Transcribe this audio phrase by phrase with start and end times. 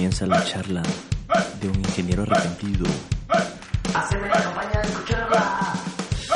[0.00, 0.82] Comienza la charla
[1.60, 2.86] de un ingeniero arrepentido.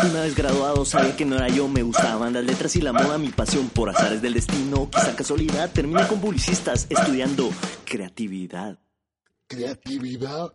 [0.03, 3.17] Una vez graduado sabía que no era yo, me gustaban las letras y la moda,
[3.17, 7.49] mi pasión por azares del destino, quizá casualidad, terminé con publicistas estudiando
[7.87, 8.79] creatividad.
[9.47, 10.53] ¿Creatividad?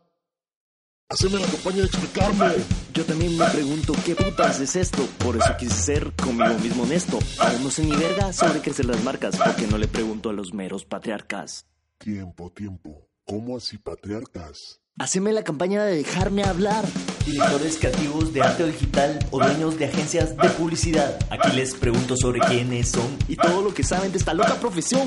[1.09, 2.53] Haceme la campaña de explicarme.
[2.93, 7.17] Yo también me pregunto qué putas es esto, por eso quise ser conmigo mismo honesto.
[7.39, 10.53] Aún no sé ni verga sobre crecer las marcas, porque no le pregunto a los
[10.53, 11.68] meros patriarcas.
[11.99, 13.09] Tiempo, tiempo.
[13.25, 14.79] ¿Cómo así patriarcas?
[14.97, 16.85] Haceme la campaña de dejarme hablar.
[17.25, 21.19] Directores creativos de arte o digital o dueños de agencias de publicidad.
[21.29, 25.05] Aquí les pregunto sobre quiénes son y todo lo que saben de esta loca profesión.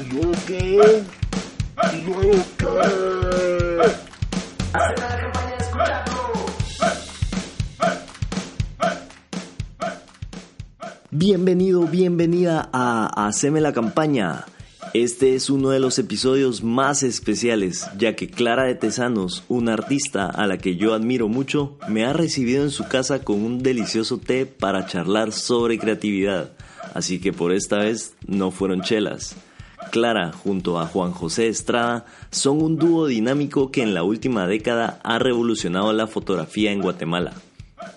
[0.00, 1.04] ¿Y luego qué?
[1.92, 2.66] ¿Y luego qué?
[11.10, 14.44] Bienvenido, bienvenida a Haceme la campaña.
[14.94, 20.26] Este es uno de los episodios más especiales, ya que Clara de Tesanos, una artista
[20.26, 24.16] a la que yo admiro mucho, me ha recibido en su casa con un delicioso
[24.16, 26.52] té para charlar sobre creatividad.
[26.94, 29.36] Así que por esta vez no fueron chelas.
[29.90, 35.00] Clara junto a Juan José Estrada son un dúo dinámico que en la última década
[35.04, 37.34] ha revolucionado la fotografía en Guatemala.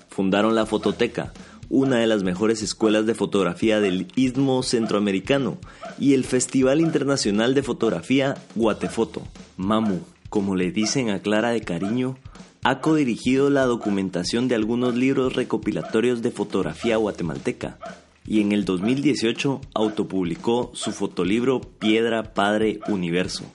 [0.09, 1.31] Fundaron la Fototeca,
[1.71, 5.57] una de las mejores escuelas de fotografía del Istmo Centroamericano,
[5.97, 9.21] y el Festival Internacional de Fotografía Guatefoto.
[9.55, 9.99] Mamu,
[10.29, 12.17] como le dicen a Clara de cariño,
[12.63, 17.79] ha codirigido la documentación de algunos libros recopilatorios de fotografía guatemalteca
[18.27, 23.45] y en el 2018 autopublicó su fotolibro Piedra Padre Universo,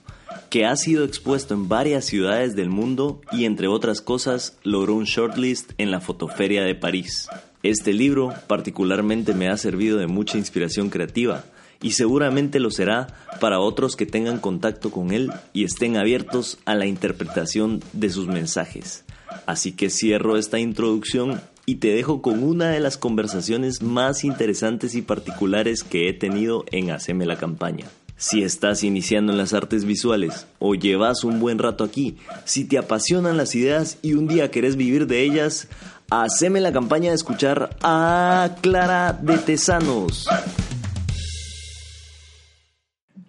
[0.49, 5.05] que ha sido expuesto en varias ciudades del mundo y entre otras cosas logró un
[5.05, 7.29] shortlist en la Fotoferia de París.
[7.63, 11.43] Este libro particularmente me ha servido de mucha inspiración creativa
[11.81, 13.07] y seguramente lo será
[13.39, 18.27] para otros que tengan contacto con él y estén abiertos a la interpretación de sus
[18.27, 19.05] mensajes.
[19.45, 24.95] Así que cierro esta introducción y te dejo con una de las conversaciones más interesantes
[24.95, 27.85] y particulares que he tenido en Haceme la campaña.
[28.19, 32.79] Si estás iniciando en las artes visuales o llevas un buen rato aquí, si te
[32.79, 35.67] apasionan las ideas y un día querés vivir de ellas,
[36.09, 40.27] haceme la campaña de escuchar a Clara de Tesanos.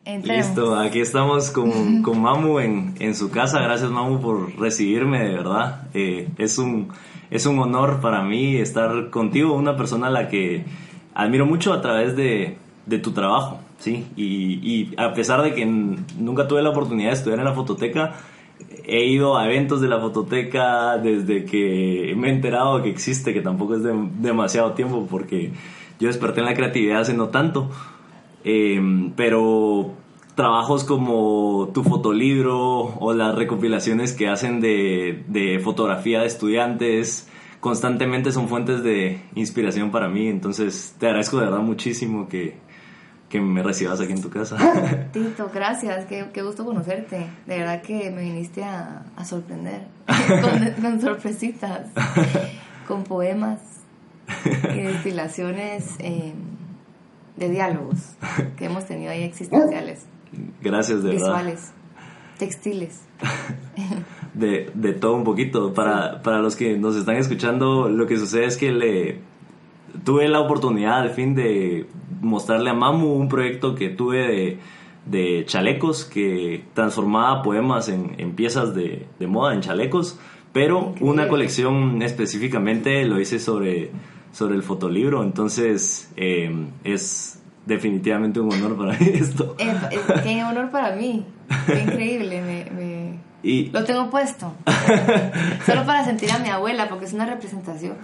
[0.05, 0.47] Entremos.
[0.47, 3.61] Listo, aquí estamos con, con Mamu en, en, su casa.
[3.61, 5.83] Gracias Mamu por recibirme, de verdad.
[5.93, 6.89] Eh, es, un,
[7.31, 10.65] es un honor para mí estar contigo, una persona a la que
[11.15, 12.57] admiro mucho a través de,
[12.87, 14.07] de tu trabajo, ¿sí?
[14.17, 18.15] Y, y, a pesar de que nunca tuve la oportunidad de estudiar en la fototeca,
[18.89, 23.43] he ido a eventos de la fototeca desde que me he enterado que existe, que
[23.43, 25.53] tampoco es de, demasiado tiempo porque
[26.01, 27.71] yo desperté en la creatividad hace no tanto.
[28.45, 28.81] Eh,
[29.15, 29.93] pero
[30.35, 37.29] trabajos como tu fotolibro o las recopilaciones que hacen de, de, fotografía de estudiantes
[37.61, 40.29] constantemente son fuentes de inspiración para mí.
[40.29, 42.57] Entonces te agradezco de verdad muchísimo que,
[43.29, 44.57] que me recibas aquí en tu casa.
[45.13, 47.27] Tito, gracias, qué, qué gusto conocerte.
[47.47, 51.87] De verdad que me viniste a, a sorprender con, con sorpresitas,
[52.87, 53.61] con poemas
[54.75, 55.95] y destilaciones.
[55.99, 56.33] Eh,
[57.39, 58.17] de diálogos
[58.57, 60.07] que hemos tenido ahí existenciales.
[60.61, 62.39] Gracias, de Visuales, verdad.
[62.39, 63.03] textiles.
[64.35, 65.73] De, de, todo un poquito.
[65.73, 69.21] Para, para los que nos están escuchando, lo que sucede es que le
[70.05, 71.87] tuve la oportunidad al fin de
[72.21, 74.59] mostrarle a Mamu un proyecto que tuve de,
[75.07, 80.19] de chalecos que transformaba poemas en, en piezas de, de, moda, en chalecos,
[80.53, 83.91] pero una colección específicamente lo hice sobre
[84.33, 89.57] sobre el fotolibro, entonces eh, es definitivamente un honor para mí esto.
[89.59, 89.75] Eh,
[90.23, 91.25] qué honor para mí,
[91.67, 93.19] qué increíble, me, me...
[93.43, 94.53] Y, lo tengo puesto,
[95.67, 97.95] solo para sentir a mi abuela, porque es una representación.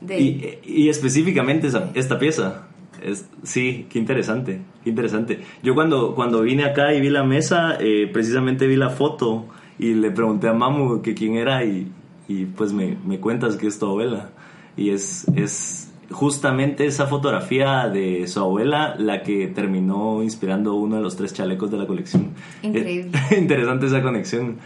[0.00, 0.20] De...
[0.20, 2.66] Y, y específicamente esa, esta pieza,
[3.02, 5.40] es, sí, qué interesante, qué interesante.
[5.62, 9.46] Yo cuando, cuando vine acá y vi la mesa, eh, precisamente vi la foto
[9.78, 11.90] y le pregunté a Mamu que quién era y,
[12.28, 14.30] y pues me, me cuentas que es tu abuela.
[14.76, 21.02] y es, es justamente esa fotografía de su abuela la que terminó inspirando uno de
[21.02, 22.32] los tres chalecos de la colección.
[22.62, 23.10] Increíble.
[23.36, 24.58] Interesante esa conexión.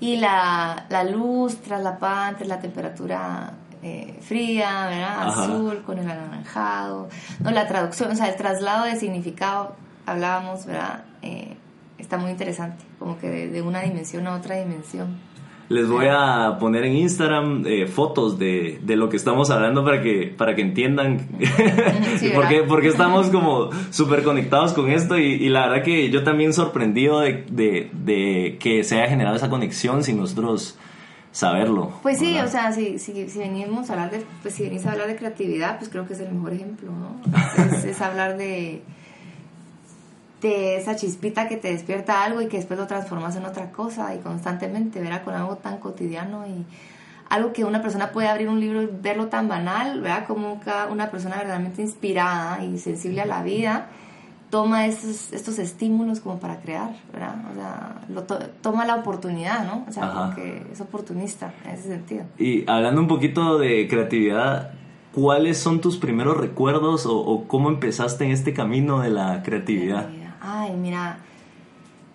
[0.00, 3.54] Y la, la luz traslapada entre la temperatura
[3.84, 5.28] eh, fría, ¿verdad?
[5.28, 5.44] Ajá.
[5.44, 7.10] Azul con el anaranjado.
[7.40, 9.76] No, la traducción, o sea, el traslado de significado,
[10.06, 11.04] hablábamos, ¿verdad?
[11.20, 11.54] Eh,
[11.98, 15.18] está muy interesante, como que de, de una dimensión a otra dimensión.
[15.68, 20.02] Les voy a poner en Instagram eh, fotos de, de lo que estamos hablando para
[20.02, 21.26] que, para que entiendan
[22.18, 26.22] Sí, porque, porque estamos como súper conectados con esto y, y la verdad que yo
[26.22, 30.78] también sorprendido de, de, de que se haya generado esa conexión sin nosotros
[31.34, 31.92] saberlo.
[32.00, 32.46] Pues sí, ¿verdad?
[32.46, 35.16] o sea, si, si, si venimos a hablar de, pues si venís a hablar de
[35.16, 37.20] creatividad, pues creo que es el mejor ejemplo, ¿no?
[37.76, 38.82] Es, es hablar de,
[40.40, 44.14] de esa chispita que te despierta algo y que después lo transformas en otra cosa
[44.14, 45.24] y constantemente, ¿verdad?
[45.24, 46.64] Con algo tan cotidiano y
[47.28, 50.28] algo que una persona puede abrir un libro y verlo tan banal, ¿verdad?
[50.28, 50.60] Como
[50.92, 53.88] una persona verdaderamente inspirada y sensible a la vida
[54.50, 57.34] toma estos, estos estímulos como para crear, ¿verdad?
[57.50, 59.84] O sea, lo to- toma la oportunidad, ¿no?
[59.88, 62.24] O sea, como que es oportunista en ese sentido.
[62.38, 64.70] Y hablando un poquito de creatividad,
[65.14, 70.08] ¿cuáles son tus primeros recuerdos o, o cómo empezaste en este camino de la creatividad?
[70.40, 71.18] Ay, mira,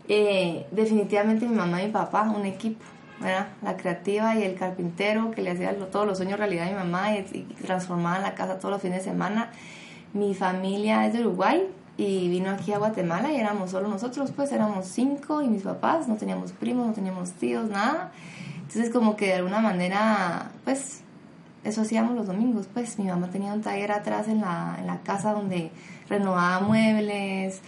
[0.07, 2.83] eh, definitivamente mi mamá y mi papá, un equipo,
[3.19, 3.47] ¿verdad?
[3.61, 7.15] La creativa y el carpintero que le hacía todos los sueños realidad a mi mamá
[7.15, 9.49] y, y transformaba la casa todos los fines de semana.
[10.13, 11.63] Mi familia es de Uruguay
[11.99, 16.07] y vino aquí a Guatemala y éramos solo nosotros, pues éramos cinco y mis papás,
[16.07, 18.13] no teníamos primos, no teníamos tíos, nada.
[18.55, 21.01] Entonces como que de alguna manera, pues
[21.65, 22.97] eso hacíamos los domingos, pues.
[22.99, 25.71] Mi mamá tenía un taller atrás en la, en la casa donde
[26.07, 27.59] renovaba muebles,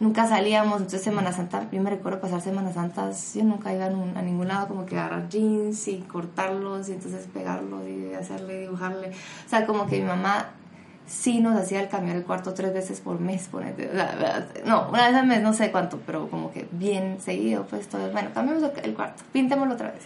[0.00, 3.88] nunca salíamos, entonces Semana Santa, yo me recuerdo pasar Semana Santa, yo nunca iba a,
[3.88, 9.12] a ningún lado como que agarrar jeans y cortarlos y entonces pegarlos y hacerle, dibujarle,
[9.46, 10.50] o sea, como que mi mamá
[11.08, 14.88] sí nos hacía el cambiar el cuarto tres veces por mes, ponete, o sea, no,
[14.90, 18.28] una vez al mes, no sé cuánto, pero como que bien seguido, pues todo, bueno,
[18.34, 20.02] cambiamos el- cuarto, pintémoslo otra vez.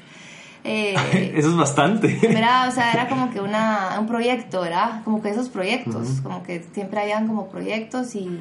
[0.65, 0.95] Eh,
[1.37, 2.17] Eso es bastante.
[2.23, 2.69] ¿verdad?
[2.69, 5.03] O sea, era como que una, un proyecto, ¿verdad?
[5.05, 8.39] Como que esos proyectos, como que siempre habían como proyectos y,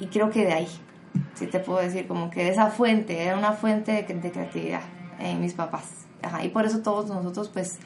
[0.00, 0.68] y creo que de ahí,
[1.34, 4.82] sí te puedo decir, como que de esa fuente, era una fuente de, de creatividad
[5.20, 5.84] en mis papás.
[6.22, 7.78] Ajá, y por eso todos nosotros pues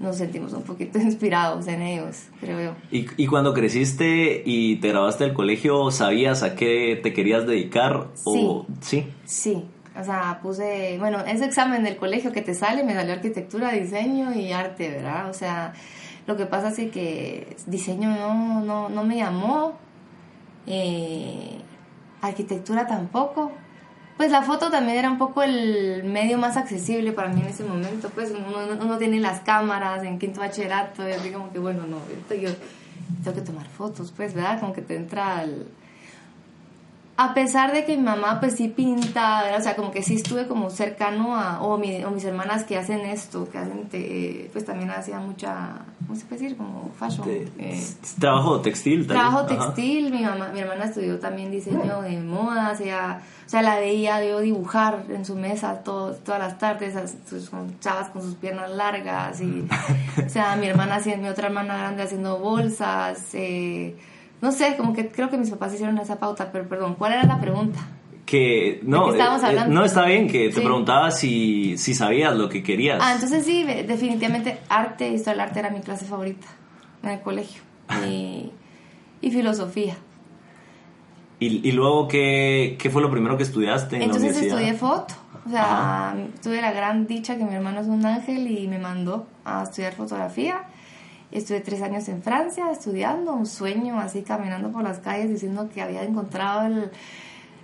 [0.00, 2.74] nos sentimos un poquito inspirados en ellos, creo yo.
[2.90, 8.08] Y, y cuando creciste y te graduaste del colegio, ¿sabías a qué te querías dedicar?
[8.24, 9.06] O, sí.
[9.24, 9.64] Sí,
[9.98, 14.32] o sea, puse, bueno, ese examen del colegio que te sale, me salió arquitectura, diseño
[14.32, 15.28] y arte, ¿verdad?
[15.28, 15.74] O sea,
[16.26, 19.74] lo que pasa es que diseño no, no, no me llamó,
[20.66, 21.60] eh,
[22.22, 23.52] arquitectura tampoco.
[24.16, 27.64] Pues la foto también era un poco el medio más accesible para mí en ese
[27.64, 31.86] momento, pues uno, uno tiene las cámaras en quinto bachillerato y así como que, bueno,
[31.86, 31.96] no,
[32.36, 32.50] yo
[33.24, 34.60] tengo que tomar fotos, pues, ¿verdad?
[34.60, 35.66] Como que te entra el,
[37.22, 39.60] a pesar de que mi mamá pues sí pinta, ¿verdad?
[39.60, 42.78] o sea, como que sí estuve como cercano a, o, mi- o mis hermanas que
[42.78, 45.70] hacen esto, que hacen, te- pues también hacía mucha,
[46.06, 46.56] ¿cómo se puede decir?
[46.56, 47.28] Como fashion.
[47.28, 47.84] Eh,
[48.18, 49.06] trabajo textil.
[49.06, 49.38] tal Trabajo.
[49.40, 49.46] Ajá.
[49.48, 54.24] textil, mi mamá, mi hermana estudió también diseño de modas, ella, o sea, la veía
[54.24, 56.94] yo dibujar en su mesa todo- todas las tardes,
[57.28, 59.66] sus con chavas con sus piernas largas y,
[60.24, 63.96] o sea, mi hermana, mi otra hermana grande haciendo bolsas, eh,
[64.40, 67.24] no sé, como que creo que mis papás hicieron esa pauta, pero perdón, ¿cuál era
[67.24, 67.80] la pregunta?
[68.26, 70.60] Que no, ¿De qué estábamos eh, eh, no está bien que te Sí.
[70.60, 73.00] preguntaba si, si sabías lo que querías.
[73.02, 76.46] Ah, entonces sí, definitivamente arte, historia del arte era mi clase favorita
[77.02, 77.60] en el colegio
[78.06, 78.50] y,
[79.20, 79.96] y filosofía.
[81.40, 84.60] ¿Y, y luego qué, qué fue lo primero que estudiaste en Entonces la universidad?
[84.60, 85.14] estudié foto.
[85.46, 89.26] O sea, tuve la gran dicha que mi hermano es un ángel y me mandó
[89.44, 90.64] a estudiar fotografía.
[91.32, 95.80] Estuve tres años en Francia estudiando, un sueño, así caminando por las calles diciendo que
[95.82, 96.90] había encontrado el-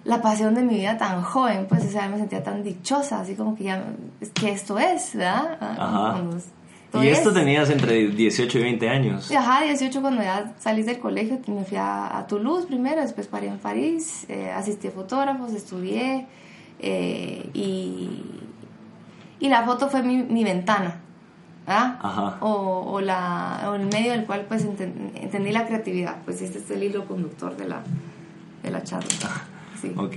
[0.05, 3.35] la pasión de mi vida tan joven, pues, o sea, me sentía tan dichosa, así
[3.35, 3.83] como que ya,
[4.35, 5.59] que esto es, ¿verdad?
[5.61, 6.21] Ah, Ajá.
[6.37, 7.35] esto Y esto es.
[7.35, 9.33] tenías entre 18 y 20 años.
[9.33, 13.49] Ajá, 18 cuando ya salís del colegio, me fui a, a Toulouse primero, después paré
[13.49, 16.27] en París, eh, asistí a fotógrafos, estudié
[16.79, 18.21] eh, y,
[19.41, 21.01] y la foto fue mi, mi ventana,
[21.67, 21.99] ¿ah?
[22.03, 22.37] Ajá.
[22.41, 26.59] O, o, la, o el medio del cual pues enten- entendí la creatividad, pues este
[26.59, 27.83] es el hilo conductor de la,
[28.63, 29.09] de la charla.
[29.81, 29.93] Sí.
[29.97, 30.17] Ok.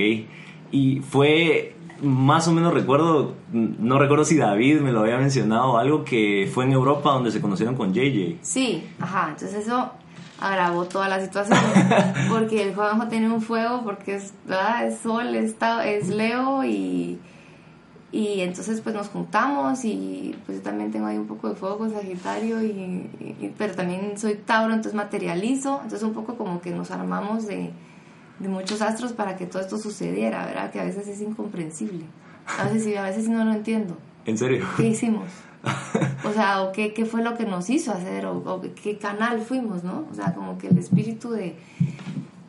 [0.71, 6.03] Y fue, más o menos recuerdo, no recuerdo si David me lo había mencionado, algo
[6.03, 8.37] que fue en Europa donde se conocieron con JJ.
[8.41, 9.91] Sí, ajá, entonces eso
[10.39, 11.59] agravó toda la situación,
[12.29, 14.87] porque el Juanjo tiene un fuego, porque es, ¿verdad?
[14.87, 17.19] es sol, es, es Leo y,
[18.11, 21.77] Y entonces pues nos juntamos y pues yo también tengo ahí un poco de fuego
[21.77, 22.69] con Sagitario, y,
[23.19, 27.69] y- pero también soy Tauro, entonces materializo, entonces un poco como que nos armamos de,
[28.39, 30.71] de muchos astros para que todo esto sucediera, ¿verdad?
[30.71, 32.03] Que a veces es incomprensible,
[32.57, 33.95] a veces sí, a veces sí no lo entiendo.
[34.25, 34.65] ¿En serio?
[34.77, 35.25] ¿Qué hicimos?
[36.25, 39.41] O sea, o qué, qué fue lo que nos hizo hacer, o, o qué canal
[39.41, 40.05] fuimos, ¿no?
[40.11, 41.55] O sea, como que el espíritu de...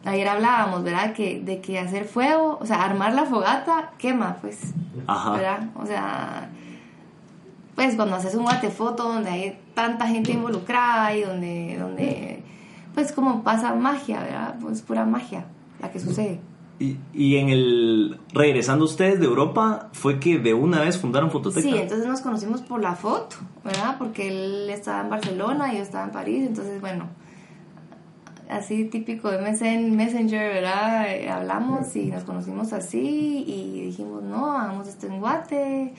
[0.04, 1.12] Ayer hablábamos, ¿verdad?
[1.12, 4.72] Que, de que hacer fuego, o sea, armar la fogata quema, pues.
[5.06, 5.32] Ajá.
[5.32, 5.68] ¿Verdad?
[5.76, 6.48] O sea,
[7.74, 12.42] pues cuando haces un guatefoto donde hay tanta gente involucrada y donde, donde
[12.94, 14.56] pues como pasa magia, ¿verdad?
[14.60, 15.44] Pues pura magia
[15.80, 16.40] la que sucede.
[16.78, 18.18] Y, y en el...
[18.32, 21.68] Regresando ustedes de Europa, fue que de una vez fundaron Fototeca.
[21.68, 23.96] Sí, entonces nos conocimos por la foto, ¿verdad?
[23.98, 27.04] Porque él estaba en Barcelona y yo estaba en París, entonces bueno,
[28.50, 31.06] así típico de Messenger, ¿verdad?
[31.08, 35.92] Eh, hablamos y nos conocimos así y dijimos, no, hagamos esto en Guate.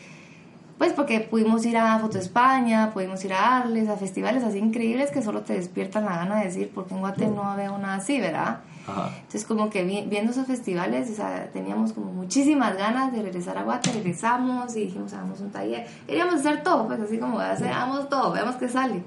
[0.78, 5.12] Pues porque pudimos ir a Foto España, pudimos ir a Arles, a festivales así increíbles
[5.12, 8.20] que solo te despiertan la gana de decir, porque en Guate no había una así,
[8.20, 8.62] ¿verdad?
[8.88, 9.12] Ajá.
[9.16, 13.60] Entonces como que vi- viendo esos festivales, o sea, teníamos como muchísimas ganas de regresar
[13.60, 15.86] a Guate, regresamos y dijimos, hagamos un taller.
[16.08, 19.04] Queríamos hacer todo, pues así como, hagamos todo, veamos qué sale.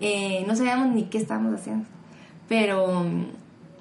[0.00, 1.84] Eh, no sabíamos ni qué estábamos haciendo,
[2.52, 3.06] pero,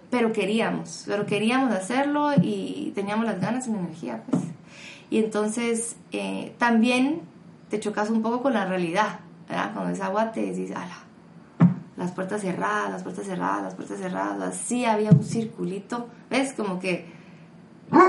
[0.10, 4.44] pero queríamos, pero queríamos hacerlo y teníamos las ganas y la energía, pues.
[5.10, 7.20] Y entonces eh, también
[7.70, 9.74] te chocas un poco con la realidad, ¿verdad?
[9.74, 11.00] Cuando es agua te decís, ala,
[11.98, 16.54] las puertas cerradas, las puertas cerradas, las puertas cerradas, así había un circulito, ¿ves?
[16.54, 17.12] Como que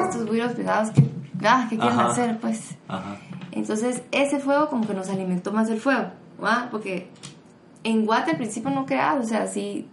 [0.04, 1.10] estos güiros pegados que,
[1.44, 2.10] ah, ¿qué quieren Ajá.
[2.12, 2.38] hacer?
[2.38, 3.16] Pues Ajá.
[3.50, 6.68] entonces ese fuego como que nos alimentó más el fuego, ¿va?
[6.70, 7.10] Porque
[7.82, 9.88] en Guate al principio no creas, o sea, sí,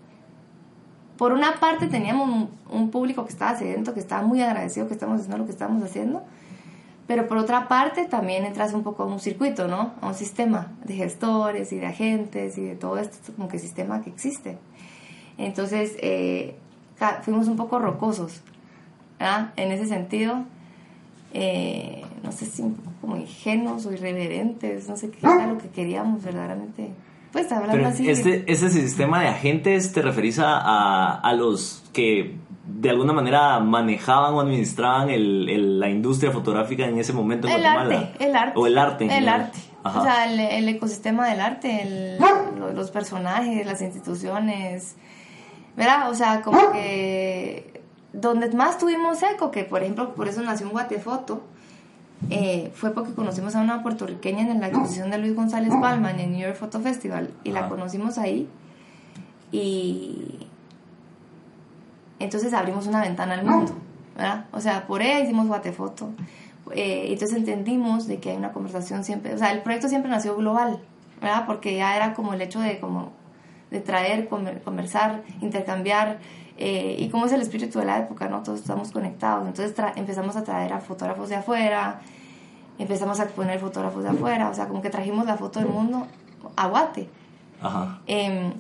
[1.20, 4.94] por una parte teníamos un, un público que estaba sedento, que estaba muy agradecido que
[4.94, 6.24] estamos haciendo lo que estamos haciendo,
[7.08, 9.92] pero por otra parte también entras un poco a un circuito, ¿no?
[10.00, 14.02] A un sistema de gestores y de agentes y de todo esto, como que sistema
[14.02, 14.58] que existe.
[15.38, 16.56] Entonces eh,
[17.24, 18.42] fuimos un poco rocosos,
[19.20, 19.52] ¿verdad?
[19.58, 20.46] En ese sentido,
[21.34, 25.58] eh, no sé si un poco como ingenuos o irreverentes, no sé qué era lo
[25.58, 26.92] que queríamos verdaderamente.
[27.32, 28.10] Pues hablando Pero así.
[28.10, 33.60] este, este sistema de agentes te referís a, a, a los que de alguna manera
[33.60, 38.00] manejaban o administraban el, el- la industria fotográfica en ese momento en el Guatemala.
[38.00, 38.60] arte, el arte.
[38.60, 39.04] O el arte.
[39.06, 39.42] en El general.
[39.42, 39.60] arte.
[39.84, 40.00] Ajá.
[40.00, 42.18] O sea, el, el ecosistema del arte, el-
[42.60, 44.96] lo- los personajes, las instituciones.
[45.78, 46.10] ¿Verdad?
[46.10, 47.82] O sea, como que
[48.12, 51.42] donde más tuvimos eco, que por ejemplo, por eso nació un Guatefoto,
[52.30, 56.20] eh, fue porque conocimos a una puertorriqueña en la exposición de Luis González Palma en
[56.20, 58.48] el New York Photo Festival y la conocimos ahí
[59.52, 60.48] y
[62.20, 63.74] entonces abrimos una ventana al mundo,
[64.16, 64.46] ¿verdad?
[64.52, 66.10] O sea, por ella hicimos Guatefoto.
[66.74, 70.36] Eh, entonces entendimos de que hay una conversación siempre, o sea, el proyecto siempre nació
[70.36, 70.80] global,
[71.22, 71.46] ¿verdad?
[71.48, 73.12] Porque ya era como el hecho de como
[73.72, 76.20] de traer, comer- conversar, intercambiar,
[76.62, 78.44] eh, y como es el espíritu de la época, ¿no?
[78.44, 82.02] Todos estamos conectados, entonces empezamos a traer a fotógrafos de afuera,
[82.78, 86.06] empezamos a poner fotógrafos de afuera, o sea, como que trajimos la foto del mundo
[86.58, 87.08] a Guate.
[87.62, 88.02] Ajá.
[88.08, 88.52] Em,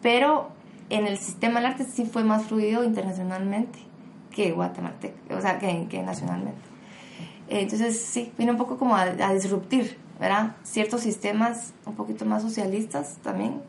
[0.00, 0.48] pero
[0.88, 3.80] en el sistema del arte sí fue más fluido internacionalmente
[4.30, 6.62] que guatemalteco, o sea, que, que nacionalmente.
[7.48, 10.56] Eh, Entonces sí, vino un poco como a, a disruptir, ¿verdad?
[10.62, 13.60] Ciertos sistemas un poquito más socialistas también,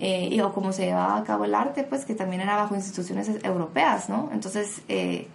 [0.00, 2.74] eh, y o como se llevaba a cabo el arte, pues que también era bajo
[2.74, 4.30] instituciones europeas, ¿no?
[4.32, 5.28] Entonces eh,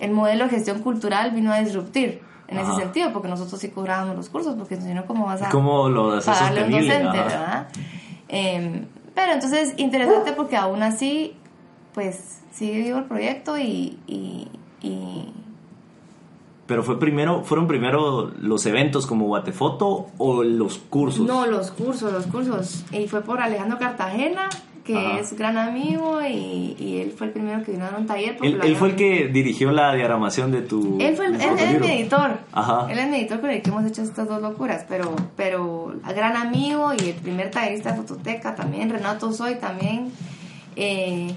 [0.00, 2.72] el modelo de gestión cultural vino a disruptir en Ajá.
[2.72, 5.88] ese sentido, porque nosotros sí cobrábamos los cursos, porque si no, ¿cómo vas a ¿Cómo
[5.88, 6.98] lo pagarle a un sostenible?
[6.98, 7.28] docente, Ajá.
[7.28, 7.66] ¿verdad?
[8.28, 11.34] Em, pero entonces, interesante porque aún así,
[11.94, 14.48] pues sigue vivo el proyecto y, y,
[14.82, 15.32] y-
[16.72, 21.26] Pero fue primero, fueron primero los eventos como Guatefoto o los cursos.
[21.26, 22.82] No, los cursos, los cursos.
[22.92, 24.48] Y fue por Alejandro Cartagena,
[24.84, 25.18] que Ajá.
[25.18, 28.38] es gran amigo y, y él fue el primero que vino a dar un taller.
[28.42, 30.96] Él, él fue el que dirigió la diagramación de tu.
[30.98, 31.86] Él fue el, él, tu él es libro.
[31.86, 32.30] mi editor.
[32.52, 32.86] Ajá.
[32.90, 36.36] Él es mi editor con el que hemos hecho estas dos locuras, pero, pero gran
[36.38, 40.10] amigo y el primer tallerista de Fototeca también, Renato Soy también.
[40.74, 41.34] Eh,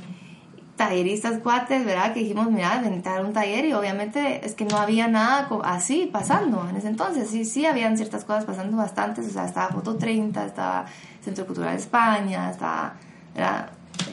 [0.75, 2.13] talleristas cuates, ¿verdad?
[2.13, 5.47] Que dijimos, mira, ven a dar un taller y obviamente es que no había nada
[5.63, 7.29] así pasando en ese entonces.
[7.29, 10.85] Sí, sí, habían ciertas cosas pasando bastantes, o sea, estaba Foto 30, estaba
[11.23, 12.95] Centro Cultural España, estaba.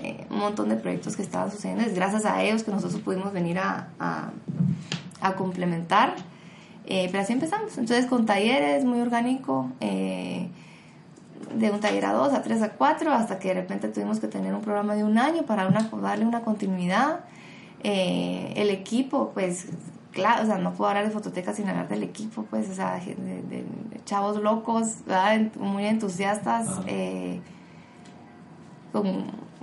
[0.02, 1.85] Eh, un montón de proyectos que estaban sucediendo.
[1.85, 4.31] Es gracias a ellos que nosotros pudimos venir a, a,
[5.21, 6.14] a complementar.
[6.87, 7.76] Eh, pero así empezamos.
[7.78, 10.49] Entonces con talleres muy orgánico, eh,
[11.54, 14.28] de un taller a dos, a tres, a cuatro, hasta que de repente tuvimos que
[14.28, 17.20] tener un programa de un año para una, darle una continuidad.
[17.84, 19.66] Eh, el equipo, pues
[20.12, 22.94] claro, o sea, no puedo hablar de fototeca sin hablar del equipo, pues, o sea,
[22.96, 25.40] de, de- de chavos locos, ¿verdad?
[25.58, 27.40] Muy entusiastas, eh,
[28.92, 29.04] con,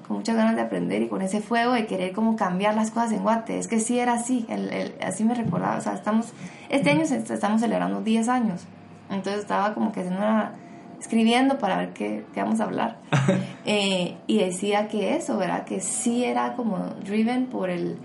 [0.08, 3.12] con muchas ganas de aprender y con ese fuego de querer como cambiar las cosas
[3.12, 3.60] en Guate.
[3.60, 6.34] Es que sí era así, el, el- así me recordaba, o sea, estamos,
[6.70, 8.62] este año estamos celebrando 10 años,
[9.10, 10.54] entonces estaba como que haciendo una,
[11.00, 12.98] escribiendo para ver qué, qué vamos a hablar.
[13.66, 15.64] Eh, y decía que eso, ¿verdad?
[15.64, 18.00] Que sí era como driven por el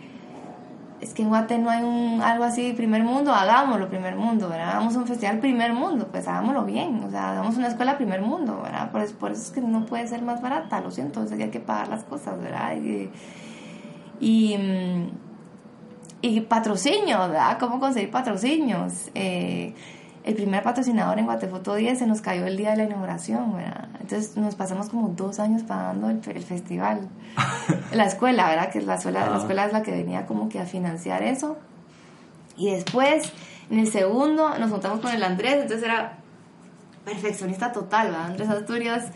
[1.04, 4.70] es que en Guate no hay un, algo así, primer mundo, hagámoslo primer mundo, ¿verdad?
[4.70, 8.60] Hagamos un festival primer mundo, pues hagámoslo bien, o sea, hagamos una escuela primer mundo,
[8.62, 8.90] ¿verdad?
[8.90, 11.44] Por eso, por eso es que no puede ser más barata, lo siento, es que
[11.44, 12.76] hay que pagar las cosas, ¿verdad?
[12.76, 13.10] Y,
[14.18, 15.10] y, mm,
[16.22, 17.58] y patrocinios, ¿verdad?
[17.58, 19.10] ¿Cómo conseguir patrocinios?
[19.14, 19.74] Eh,
[20.24, 23.88] el primer patrocinador en Guatefoto 10 se nos cayó el día de la inauguración, ¿verdad?
[24.00, 27.08] Entonces nos pasamos como dos años pagando el, el festival.
[27.92, 28.70] la escuela, ¿verdad?
[28.70, 29.38] Que la escuela, la Ah.
[29.38, 31.58] escuela es la que venía como que a financiar eso.
[32.56, 33.32] Y después,
[33.70, 36.18] en el segundo, nos juntamos con el Andrés, entonces era
[37.04, 38.26] perfeccionista total, ¿verdad?
[38.26, 39.06] Andrés Asturias,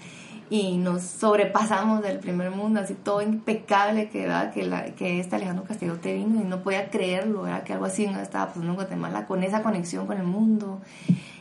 [0.50, 4.52] y nos sobrepasamos del primer mundo, así todo impecable que, ¿verdad?
[4.52, 7.62] que, la, que este Alejandro Castellote vino y no podía creerlo, ¿verdad?
[7.62, 10.80] que algo así no estaba pasando en Guatemala con esa conexión con el mundo.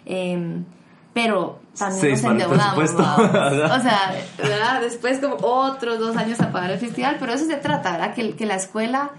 [0.05, 0.65] Em,
[1.13, 2.91] pero también Se nos endeudamos.
[2.91, 4.81] O sea, ¿verdad?
[4.81, 8.13] Después como otros dos años a pagar el festival, pero eso se trata, ¿verdad?
[8.13, 9.11] Que, que la escuela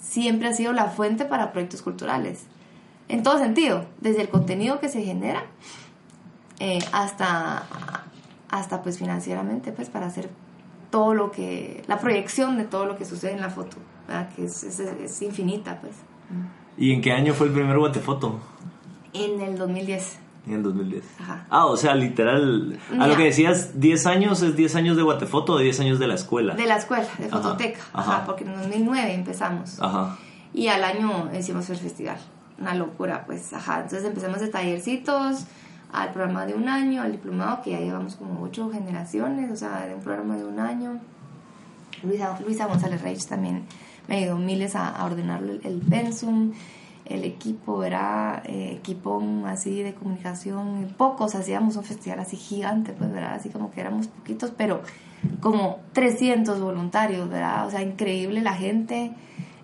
[0.00, 2.46] siempre ha sido la fuente para proyectos culturales.
[3.08, 5.44] En todo sentido, desde el contenido que se genera
[6.60, 7.64] eh, hasta,
[8.54, 10.30] hasta pues financieramente, pues para hacer
[10.90, 14.28] todo lo que, la proyección de todo lo que sucede en la foto, ¿verdad?
[14.34, 15.94] Que es, es, es infinita, pues.
[16.78, 18.38] ¿Y en qué año fue el primer Guatefoto?
[19.12, 20.18] En el 2010.
[20.46, 21.04] En el 2010.
[21.20, 21.46] Ajá.
[21.50, 22.78] Ah, o sea, literal.
[23.00, 26.06] A lo que decías, 10 años es 10 años de Guatefoto o 10 años de
[26.06, 26.54] la escuela.
[26.54, 28.16] De la escuela, de Ajá, fototeca, ajá.
[28.16, 29.82] ajá, porque en 2009 empezamos.
[29.82, 30.16] Ajá.
[30.52, 32.18] Y al año hicimos el festival.
[32.60, 33.80] Una locura, pues, ajá.
[33.80, 35.46] Entonces empezamos de tallercitos
[35.94, 39.86] al programa de un año, al diplomado, que ya llevamos como ocho generaciones, o sea,
[39.86, 40.98] de un programa de un año.
[42.02, 43.64] Luisa, Luisa González Reich también
[44.08, 46.52] me ayudó miles a, ordenar el, el pensum,
[47.04, 53.12] el equipo, era eh, equipón así de comunicación, pocos, hacíamos un festival así gigante, pues,
[53.12, 53.34] ¿verdad?
[53.34, 54.82] Así como que éramos poquitos, pero
[55.40, 57.68] como 300 voluntarios, ¿verdad?
[57.68, 59.12] O sea, increíble la gente,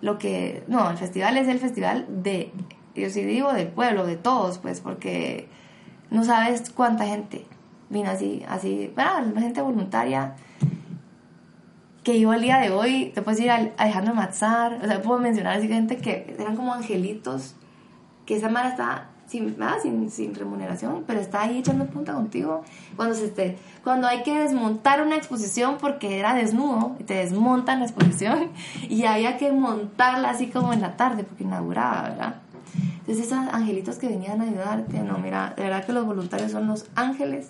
[0.00, 0.62] lo que...
[0.68, 2.52] No, el festival es el festival de,
[2.94, 5.48] yo sí digo, del pueblo, de todos, pues, porque
[6.10, 7.46] no sabes cuánta gente
[7.88, 9.24] vino así, así, ¿verdad?
[9.34, 10.34] La gente voluntaria
[12.02, 15.20] que yo al día de hoy, te puedes ir a Alejandro Matzar, o sea, puedo
[15.20, 17.54] mencionar así gente que eran como angelitos,
[18.24, 22.64] que esa mara está sin, nada, sin, sin remuneración, pero está ahí echando punta contigo.
[22.96, 27.80] Cuando, se te, cuando hay que desmontar una exposición porque era desnudo, y te desmontan
[27.80, 28.50] la exposición,
[28.88, 32.34] y había que montarla así como en la tarde porque inauguraba, ¿verdad?
[33.00, 36.66] Entonces esos angelitos que venían a ayudarte, no, mira, de verdad que los voluntarios son
[36.68, 37.48] los ángeles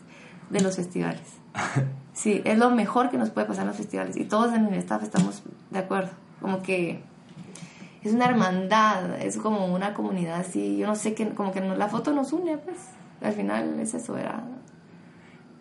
[0.50, 1.22] de los festivales.
[2.12, 4.16] Sí, es lo mejor que nos puede pasar en los festivales.
[4.16, 6.10] Y todos en mi staff estamos de acuerdo.
[6.42, 7.00] Como que
[8.02, 10.76] es una hermandad, es como una comunidad así.
[10.76, 12.76] Yo no sé, que, como que no, la foto nos une, pues.
[13.22, 14.42] Al final es eso, era.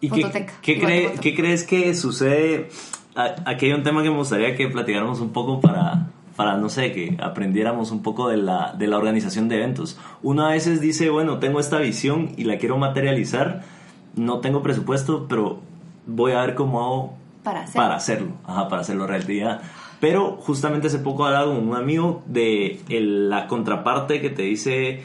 [0.01, 2.67] ¿Y qué, Fototeca, qué, cree- qué crees que sucede?
[3.15, 6.07] A- Aquí hay un tema que me gustaría que platicáramos un poco para,
[6.39, 9.99] para no sé, que aprendiéramos un poco de la, de la organización de eventos.
[10.23, 13.63] Uno a veces dice, bueno, tengo esta visión y la quiero materializar,
[14.15, 15.59] no tengo presupuesto, pero
[16.07, 17.75] voy a ver cómo hago Para hacer.
[17.75, 19.59] para hacerlo, ajá, para hacerlo realidad.
[19.99, 25.01] Pero justamente hace poco hablaba con un amigo de el- la contraparte que te dice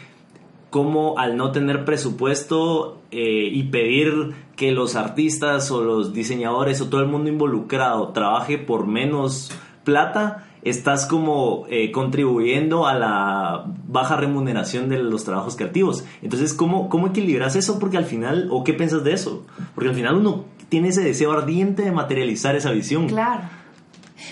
[0.70, 6.88] cómo al no tener presupuesto eh, y pedir que los artistas o los diseñadores o
[6.88, 9.50] todo el mundo involucrado trabaje por menos
[9.82, 16.04] plata, estás como eh, contribuyendo a la baja remuneración de los trabajos creativos.
[16.22, 17.78] Entonces, ¿cómo, ¿cómo equilibras eso?
[17.78, 19.46] Porque al final, ¿o qué piensas de eso?
[19.74, 23.06] Porque al final uno tiene ese deseo ardiente de materializar esa visión.
[23.08, 23.42] Claro.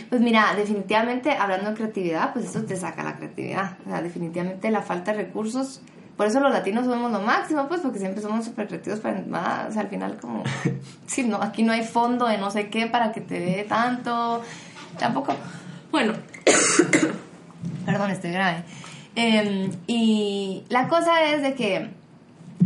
[0.09, 3.77] Pues mira, definitivamente hablando de creatividad, pues eso te saca la creatividad.
[3.87, 5.83] O sea, definitivamente la falta de recursos.
[6.17, 9.21] Por eso los latinos somos lo máximo, pues porque siempre somos súper creativos para.
[9.69, 10.43] O sea, al final como,
[11.07, 14.43] sí, no, aquí no hay fondo de no sé qué para que te dé tanto.
[14.99, 15.35] Tampoco,
[15.93, 16.15] bueno,
[17.87, 18.65] perdón, estoy grave.
[19.15, 21.91] Eh, y la cosa es de que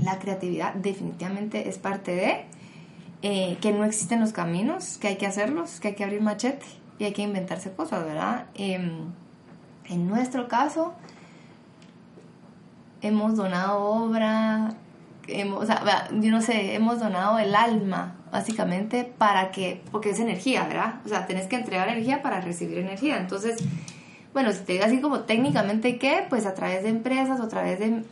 [0.02, 2.44] la creatividad definitivamente es parte de
[3.22, 6.64] eh, que no existen los caminos, que hay que hacerlos, que hay que abrir machete
[6.98, 8.46] y hay que inventarse cosas, ¿verdad?
[8.54, 9.12] Em,
[9.86, 10.94] en nuestro caso,
[13.02, 14.74] hemos donado obra,
[15.26, 20.20] hemos, o sea, yo no sé, hemos donado el alma, básicamente, para que, porque es
[20.20, 21.00] energía, ¿verdad?
[21.06, 23.16] O sea, tenés que entregar energía para recibir energía.
[23.16, 23.56] Entonces,
[24.34, 27.48] bueno, si te digo así como técnicamente qué, pues a través de empresas o a
[27.48, 28.02] través de...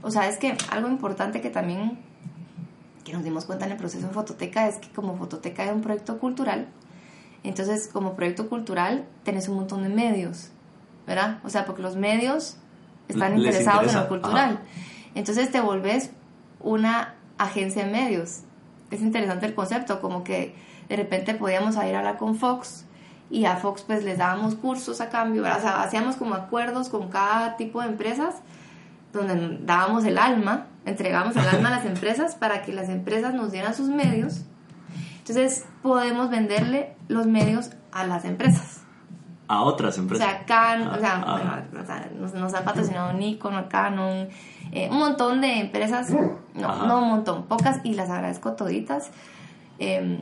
[0.00, 1.98] O sea, es que algo importante que también
[3.04, 5.82] que nos dimos cuenta en el proceso en Fototeca es que como Fototeca es un
[5.82, 6.68] proyecto cultural,
[7.42, 10.48] entonces como proyecto cultural tenés un montón de medios,
[11.06, 11.40] ¿verdad?
[11.44, 12.56] O sea, porque los medios
[13.08, 14.52] están interesados en lo cultural.
[14.54, 14.62] ajá.
[15.14, 16.10] Entonces te volvés
[16.60, 18.40] una agencia de medios.
[18.90, 20.54] Es interesante el concepto, como que
[20.88, 22.84] de repente podíamos ir a la con Fox
[23.30, 25.58] y a Fox pues les dábamos cursos a cambio, ¿verdad?
[25.58, 28.36] o sea, hacíamos como acuerdos con cada tipo de empresas
[29.12, 33.52] donde dábamos el alma, entregábamos el alma a las empresas para que las empresas nos
[33.52, 34.42] dieran sus medios.
[35.18, 38.83] Entonces podemos venderle los medios a las empresas.
[39.54, 40.26] A otras O empresas.
[40.26, 41.32] sea, Canon, Ah, o sea, ah.
[41.32, 44.28] bueno, o sea, nos, nos han patrocinado Nikon, Canon,
[44.72, 46.10] eh, un montón de empresas,
[46.54, 46.86] no, Ajá.
[46.86, 49.10] no un montón, pocas, y las agradezco toditas.
[49.78, 50.18] Em,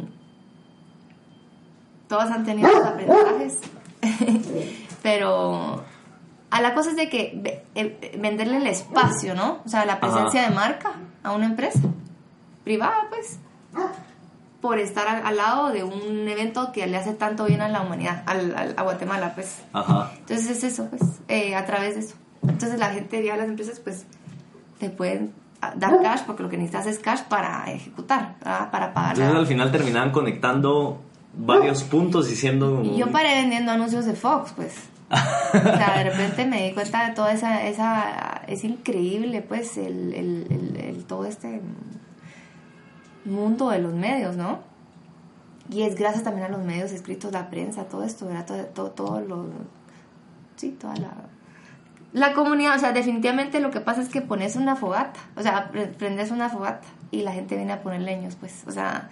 [2.09, 3.61] todas han tenido sus aprendizajes,
[5.03, 5.83] pero
[6.51, 9.61] a la cosa es de que ve- eh, venderle el espacio, ¿no?
[9.65, 10.51] O sea, la presencia Ajá.
[10.51, 10.93] de marca
[11.23, 11.81] a una empresa
[12.65, 13.39] privada, pues
[14.63, 17.83] por estar a- al lado de un evento que le hace tanto bien a la
[17.83, 19.59] humanidad, al, al- a Guatemala, pues.
[19.75, 20.13] Ajá.
[20.21, 22.15] Entonces es eso, pues, eh, a través de eso.
[22.43, 24.07] Entonces la gente ya las empresas, pues,
[24.79, 28.71] te pueden ah, dar cash, porque lo que necesitas es cash para ejecutar, ¿verdad?
[28.71, 29.13] para pagar.
[29.17, 31.01] Entonces al final terminaban conectando
[31.37, 32.83] varios puntos y siendo...
[32.83, 34.75] Y yo paré vendiendo anuncios de Fox, pues.
[35.11, 37.65] O sea, de repente me di cuenta de toda esa...
[37.67, 41.61] esa es increíble, pues, el, el, el- el- todo este
[43.25, 44.61] mundo de los medios, ¿no?
[45.71, 48.47] Y es gracias también a los medios escritos, la prensa, todo esto, ¿verdad?
[48.47, 49.47] Todo, todo, todo lo...
[50.57, 51.13] Sí, toda la...
[52.13, 55.71] La comunidad, o sea, definitivamente lo que pasa es que pones una fogata, o sea,
[55.71, 59.09] pre- prendes una fogata y la gente viene a poner leños, pues, o sea,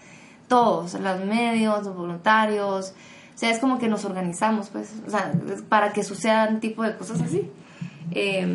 [0.48, 2.92] todos, los medios, los voluntarios,
[3.34, 5.32] o sea, es como que nos organizamos, pues, o sea,
[5.70, 7.50] para que sucedan tipo de cosas así.
[8.10, 8.54] Eh,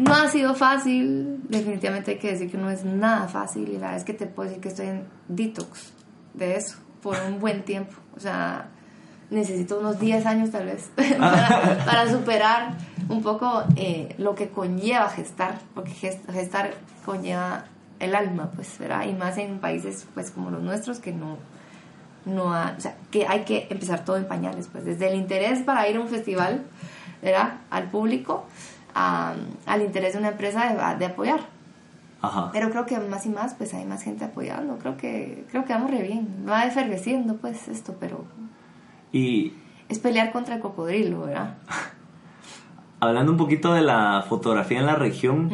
[0.00, 3.78] no ha sido fácil, definitivamente hay que decir que no es nada fácil y la
[3.80, 5.92] verdad es que te puedo decir que estoy en detox
[6.34, 8.68] de eso por un buen tiempo, o sea,
[9.30, 12.74] necesito unos 10 años tal vez para, para superar
[13.08, 17.64] un poco eh, lo que conlleva gestar, porque gest- gestar conlleva
[17.98, 19.04] el alma, pues, ¿verdad?
[19.06, 21.36] Y más en países pues como los nuestros que no,
[22.24, 25.60] no ha- o sea, que hay que empezar todo en pañales, pues, desde el interés
[25.60, 26.62] para ir a un festival,
[27.22, 27.54] ¿verdad?
[27.70, 28.46] Al público,
[28.94, 29.34] a-
[29.66, 31.40] al interés de una empresa de, de apoyar.
[32.22, 32.50] Ajá.
[32.52, 34.76] Pero creo que más y más, pues hay más gente apoyando.
[34.78, 36.44] Creo que, creo que vamos re bien.
[36.48, 38.24] Va efervesciendo, pues, esto, pero
[39.12, 39.54] Y
[39.88, 41.54] es pelear contra el cocodrilo, ¿verdad?
[43.00, 45.50] hablando un poquito de la fotografía en la región,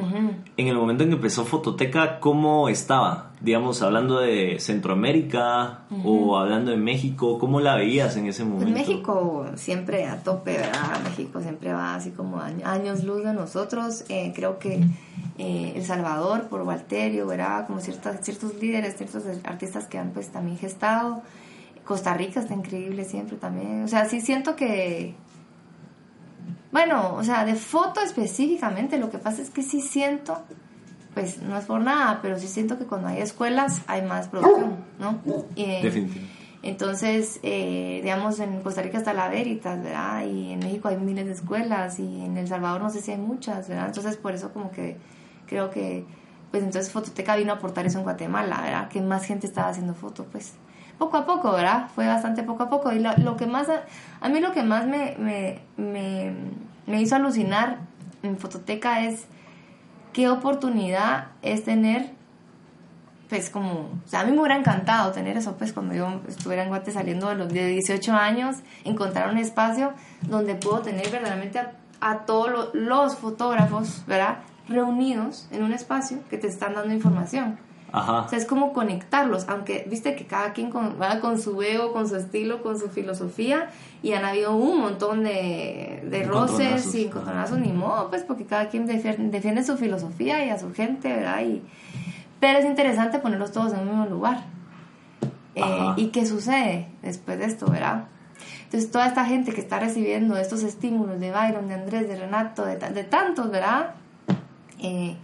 [0.56, 3.30] en el momento en que empezó Fototeca, ¿cómo estaba?
[3.40, 8.78] Digamos, hablando de Centroamérica o hablando de México, ¿cómo la veías en ese Pues momento?
[8.78, 11.00] México siempre a tope, ¿verdad?
[11.04, 14.04] México siempre va así como año- años luz de nosotros.
[14.08, 14.80] Eh, creo que
[15.38, 17.66] eh, El Salvador, por Walterio, ¿verdad?
[17.66, 21.22] Como ciertas, ciertos líderes, ciertos artistas que han pues también gestado.
[21.84, 23.84] Costa Rica está increíble siempre también.
[23.84, 25.14] O sea, sí siento que...
[26.76, 30.42] Bueno, o sea, de foto específicamente, lo que pasa es que sí siento,
[31.14, 34.84] pues no es por nada, pero sí siento que cuando hay escuelas hay más producción,
[34.98, 35.18] ¿no?
[35.56, 36.26] Eh, Definitivo.
[36.62, 40.26] entonces, eh, digamos, en Costa Rica está la Veritas, ¿verdad?
[40.26, 43.16] Y en México hay miles de escuelas y en El Salvador no sé si hay
[43.16, 43.86] muchas, ¿verdad?
[43.86, 44.98] Entonces, por eso como que
[45.46, 46.04] creo que,
[46.50, 48.88] pues entonces Fototeca vino a aportar eso en Guatemala, ¿verdad?
[48.90, 50.52] Que más gente estaba haciendo foto, pues
[50.98, 51.88] poco a poco, ¿verdad?
[51.94, 52.92] Fue bastante poco a poco.
[52.92, 53.84] Y lo, lo que más, a,
[54.20, 56.34] a mí lo que más me, me, me,
[56.86, 57.78] me hizo alucinar
[58.22, 59.24] en Fototeca es
[60.12, 62.10] qué oportunidad es tener
[63.28, 66.62] pues como, o sea, a mí me hubiera encantado tener eso, pues cuando yo estuviera
[66.62, 71.60] en Guate saliendo de los de 18 años, encontrar un espacio donde puedo tener verdaderamente
[72.00, 74.38] a, todos lo- los fotógrafos, ¿verdad?
[74.68, 77.58] Reunidos en un espacio que te están dando información.
[77.92, 78.22] Ajá.
[78.22, 81.92] O sea, es como conectarlos, aunque viste que cada quien con, va con su ego,
[81.92, 83.70] con su estilo, con su filosofía,
[84.02, 88.68] y han habido un montón de, de roces y encontronazos, ni modo, pues porque cada
[88.68, 91.42] quien defiende, defiende su filosofía y a su gente, ¿verdad?
[91.42, 91.62] Y,
[92.40, 94.44] pero es interesante ponerlos todos en un mismo lugar.
[95.54, 95.92] Eh.
[95.96, 98.04] ¿Y qué sucede después de esto, verdad?
[98.64, 102.64] Entonces, toda esta gente que está recibiendo estos estímulos de Byron, de Andrés, de Renato,
[102.64, 103.94] de, de tantos, ¿verdad?
[104.80, 105.16] Eh,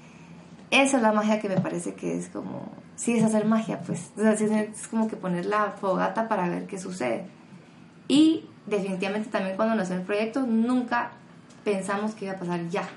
[0.73, 4.11] esa es la magia que me parece que es como, sí es hacer magia, pues,
[4.17, 7.27] es, como que poner la fogata para ver qué sucede.
[8.09, 11.11] Y definitivamente también cuando nació el proyecto nunca
[11.65, 12.89] pensamos que iba a pasar ya.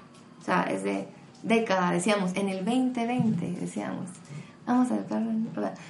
[0.41, 1.07] O sea, es de
[1.43, 4.09] década, decíamos, en el 2020, decíamos,
[4.65, 5.21] vamos a educar,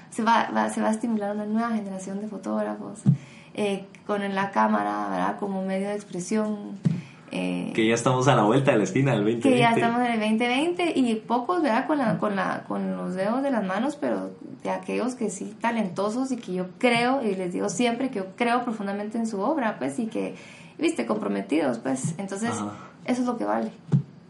[0.10, 3.02] se va, va- se va a estimular una nueva generación de fotógrafos
[3.54, 5.40] eh, con la cámara, ¿verdad?
[5.40, 6.78] Como medio de expresión,
[7.38, 9.50] Eh, que ya estamos a la vuelta de la esquina del 2020.
[9.50, 11.86] que ya estamos en el 2020 y pocos, ¿verdad?
[11.88, 14.32] Con, la, con, la, con los dedos de las manos, pero
[14.64, 18.28] de aquellos que sí, talentosos y que yo creo, y les digo siempre que yo
[18.38, 20.36] creo profundamente en su obra, pues, y que,
[20.80, 22.16] viste, comprometidos, pues.
[22.18, 22.72] Entonces, Ajá.
[23.06, 23.72] eso es lo que vale,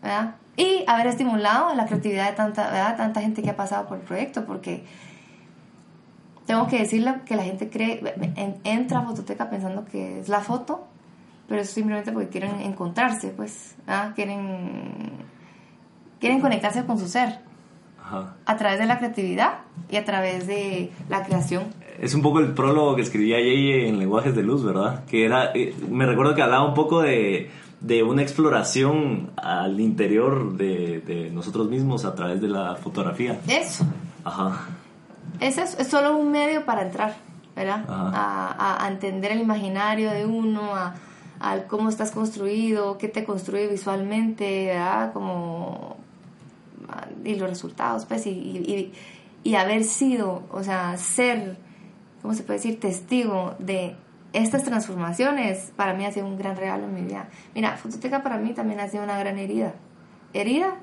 [0.02, 0.36] ¿verdad?
[0.58, 2.98] Y haber estimulado la creatividad de tanta, ¿verdad?
[2.98, 4.84] tanta gente que ha pasado por el proyecto, porque
[6.46, 8.02] tengo que decirle que la gente cree,
[8.36, 10.86] en- entra a Fototeca pensando que es la foto,
[11.48, 14.12] pero es simplemente porque quieren encontrarse, pues, ¿ah?
[14.16, 15.12] quieren,
[16.20, 17.40] quieren conectarse con su ser
[18.04, 18.36] Ajá.
[18.46, 21.64] a través de la creatividad y a través de la creación.
[22.00, 25.06] Es un poco el prólogo que escribía Yeye en Lenguajes de Luz, ¿verdad?
[25.06, 30.58] Que era, eh, me recuerdo que hablaba un poco de, de una exploración al interior
[30.58, 33.40] de, de nosotros mismos a través de la fotografía.
[33.48, 33.86] Eso,
[34.26, 34.66] Ajá.
[35.40, 37.16] es, eso, es solo un medio para entrar,
[37.56, 37.86] ¿verdad?
[37.88, 40.96] A, a- a entender el imaginario de uno, a,
[41.40, 45.14] a cómo estás construido, qué te construye visualmente, ¿verdad?
[45.14, 45.98] Como,
[47.24, 48.94] y los resultados, pues, y, y,
[49.44, 51.58] y, haber sido, o sea, ser,
[52.22, 53.96] ¿cómo se puede decir?, testigo de
[54.34, 57.30] estas transformaciones, para mí ha sido un gran regalo en mi vida.
[57.54, 59.74] Mira, Fototeca para mí también ha sido una gran herida.
[60.34, 60.76] Herida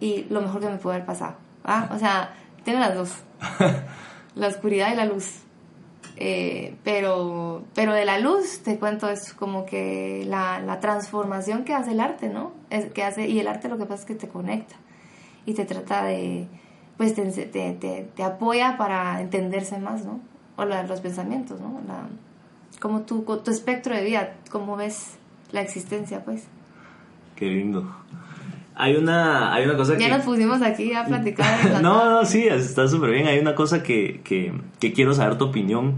[0.00, 1.34] y lo mejor que me pudo haber pasado.
[1.64, 1.90] ¿ah?
[1.92, 3.10] O sea, tengo las dos.
[4.34, 5.45] la oscuridad y la luz.
[6.18, 11.74] Eh, pero, pero de la luz, te cuento, es como que la, la transformación que
[11.74, 12.52] hace el arte, ¿no?
[12.70, 14.76] Es, que hace, y el arte lo que pasa es que te conecta
[15.44, 16.48] y te trata de,
[16.96, 20.20] pues te, te, te, te apoya para entenderse más, ¿no?
[20.56, 21.80] O la- los pensamientos, ¿no?
[21.86, 22.08] La,
[22.80, 25.16] como tu, tu espectro de vida, cómo ves
[25.52, 26.44] la existencia, pues.
[27.36, 27.94] Qué lindo.
[28.78, 30.08] Hay una, hay una cosa Ya que...
[30.16, 31.62] nos pusimos aquí a platicar.
[31.76, 33.26] de no, no, sí, está súper bien.
[33.26, 35.96] Hay una cosa que, que, que quiero saber tu opinión.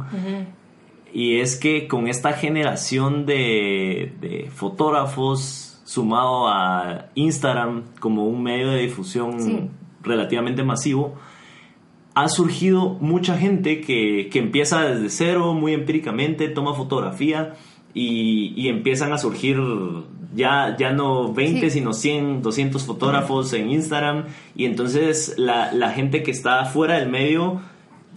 [1.13, 8.69] Y es que con esta generación de, de fotógrafos sumado a Instagram como un medio
[8.71, 9.61] de difusión Sí.
[10.03, 11.15] relativamente masivo,
[12.15, 17.55] ha surgido mucha gente que, que empieza desde cero, muy empíricamente, toma fotografía
[17.95, 19.57] y, y empiezan a surgir
[20.39, 21.79] ya, ya no 20, Sí.
[21.81, 24.25] sino 100, 200 fotógrafos en Instagram
[24.57, 27.61] y entonces la, la gente que está fuera del medio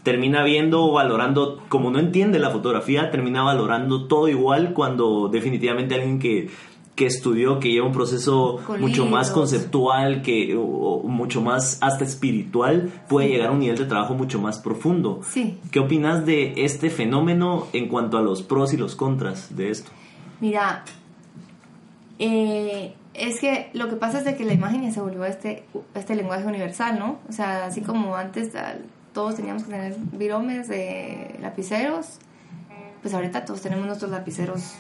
[0.04, 5.94] termina viendo o valorando, como no entiende la fotografía, termina valorando todo igual cuando definitivamente
[5.96, 6.50] alguien que,
[6.96, 11.78] que estudió, que lleva un proceso Con mucho más conceptual, que, o, o mucho más
[11.82, 15.22] hasta espiritual, puede llegar a un nivel de trabajo mucho más profundo.
[15.24, 15.58] Sí.
[15.72, 19.92] ¿Qué opinas de este fenómeno en cuanto a los pros y los contras de esto?
[20.40, 20.84] Mira,
[22.24, 25.64] eh, es que lo que pasa es de que la imagen ya se volvió este,
[25.96, 27.18] este lenguaje universal, ¿no?
[27.28, 28.52] O sea, así como antes
[29.12, 32.20] todos teníamos que tener viromes de lapiceros,
[33.02, 34.76] pues ahorita todos tenemos nuestros lapiceros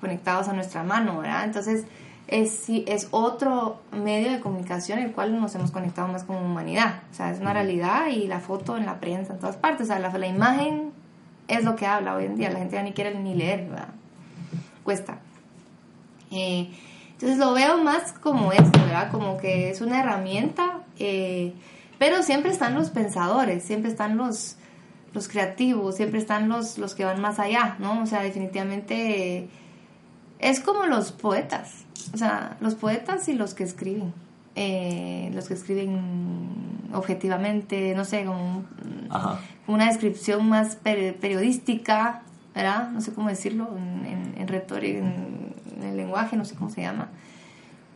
[0.00, 1.44] conectados a nuestra mano, ¿verdad?
[1.44, 1.84] Entonces
[2.28, 7.02] es, es otro medio de comunicación el cual nos hemos conectado más como humanidad.
[7.12, 9.82] O sea, es una realidad y la foto en la prensa, en todas partes.
[9.82, 10.92] O sea, la, la imagen
[11.46, 12.50] es lo que habla hoy en día.
[12.50, 13.88] La gente ya ni quiere ni leer, ¿verdad?
[14.82, 15.18] Cuesta.
[16.34, 16.68] Eh,
[17.12, 19.10] entonces lo veo más como esto, ¿verdad?
[19.10, 21.52] Como que es una herramienta, eh,
[21.98, 24.56] pero siempre están los pensadores, siempre están los,
[25.14, 28.02] los creativos, siempre están los, los que van más allá, ¿no?
[28.02, 29.48] O sea, definitivamente eh,
[30.40, 34.12] es como los poetas, o sea, los poetas y los que escriben,
[34.56, 36.00] eh, los que escriben
[36.92, 38.64] objetivamente, no sé, como
[39.10, 39.38] Ajá.
[39.66, 42.22] una descripción más peri- periodística,
[42.54, 42.90] ¿verdad?
[42.90, 46.70] No sé cómo decirlo, en, en, en retórica, en, en el lenguaje, no sé cómo
[46.70, 47.08] se llama.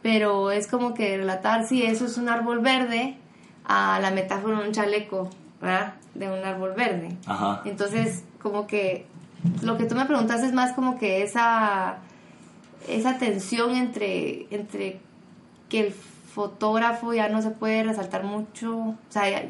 [0.02, 3.16] Pero es como que relatar si eso es un árbol verde
[3.64, 5.28] a la metáfora de un chaleco,
[5.60, 5.94] ¿verdad?
[6.14, 7.16] De un árbol verde.
[7.26, 7.62] Ajá.
[7.64, 9.06] Entonces, como que
[9.62, 11.98] lo que tú me preguntas es más como que esa,
[12.88, 15.00] esa tensión entre, entre
[15.68, 19.44] que el fotógrafo ya no se puede resaltar mucho, o sea, ya-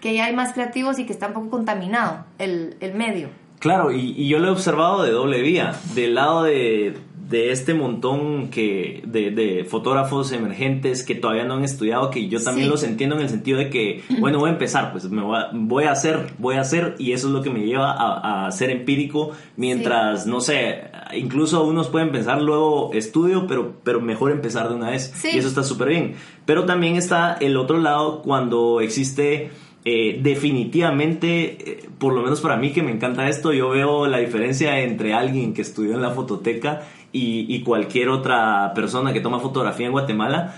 [0.00, 3.28] que ya hay más creativos y que está un poco contaminado el, el medio.
[3.60, 7.72] Claro, y, y yo lo he observado de doble vía, del lado de, de este
[7.74, 12.70] montón que, de, de fotógrafos emergentes que todavía no han estudiado, que yo también Sí.
[12.70, 15.48] los entiendo en el sentido de que, bueno, voy a empezar, pues me voy a,
[15.52, 18.52] voy a hacer, voy a hacer, y eso es lo que me lleva a, a
[18.52, 20.82] ser empírico, mientras, no sé,
[21.16, 25.30] incluso unos pueden pensar luego estudio, pero, pero mejor empezar de una vez, Sí.
[25.34, 26.14] y eso está súper bien.
[26.44, 29.50] Pero también está el otro lado cuando existe
[29.86, 34.18] eh, definitivamente, eh, por lo menos para mí que me encanta esto, yo veo la
[34.18, 36.82] diferencia entre alguien que estudió en la fototeca
[37.14, 40.56] y, y cualquier otra persona que toma fotografía en Guatemala,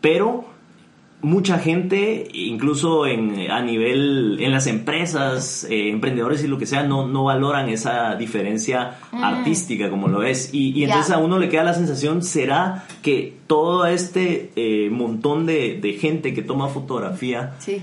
[0.00, 0.44] pero
[1.22, 6.82] mucha gente, incluso en, a nivel, en las empresas, eh, emprendedores y lo que sea,
[6.82, 10.52] no, no valoran esa diferencia artística como lo es.
[10.52, 15.46] Y, y entonces a uno le queda la sensación, ¿será que todo este eh, montón
[15.46, 17.82] de, de gente que toma fotografía Sí.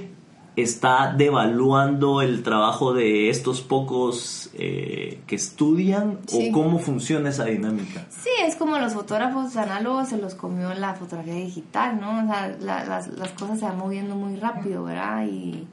[0.56, 6.20] Está devaluando el trabajo de estos pocos eh, que estudian?
[6.28, 6.50] Sí.
[6.50, 8.06] ¿O cómo funciona esa dinámica?
[8.10, 12.24] Sí, es como los fotógrafos análogos se los comió la fotografía digital, ¿no?
[12.24, 15.26] O sea, la- las, las cosas se van moviendo muy rápido, ¿verdad?
[15.26, 15.68] Y,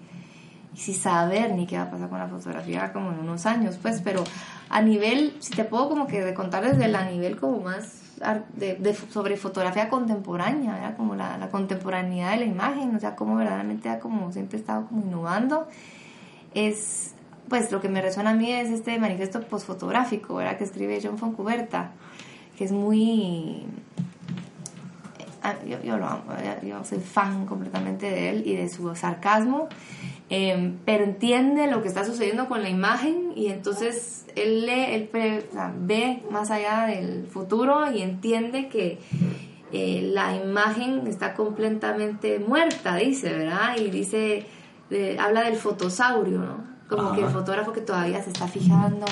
[0.74, 3.76] y sin saber ni qué va a pasar con la fotografía como en unos años,
[3.82, 4.22] pues, pero
[4.70, 8.02] a nivel, si te puedo como que contar desde el nivel como más
[8.56, 10.96] de, de- sobre fotografía contemporánea, ¿verdad?
[10.96, 14.86] Como la, la contemporaneidad de la imagen, o sea, cómo verdaderamente ha como siempre estado
[14.86, 15.66] como innovando,
[16.54, 17.14] es,
[17.48, 20.56] pues lo que me resuena a mí es este manifiesto postfotográfico, ¿verdad?
[20.58, 21.92] Que escribe John Foncuberta,
[22.56, 23.64] que es muy...
[25.42, 26.24] ah, Yo, yo lo amo,
[26.62, 29.68] yo soy fan completamente de él y de su sarcasmo,
[30.30, 35.08] eh, pero entiende lo que está sucediendo con la imagen y entonces él lee, él
[35.10, 38.98] pre- o sea, ve más allá del futuro y entiende que
[39.72, 43.76] eh, la imagen está completamente muerta, dice, ¿verdad?
[43.78, 44.46] Y dice,
[44.90, 46.78] de- habla del fotosaurio, ¿no?
[46.88, 49.04] Como que el fotógrafo que todavía se está fijando,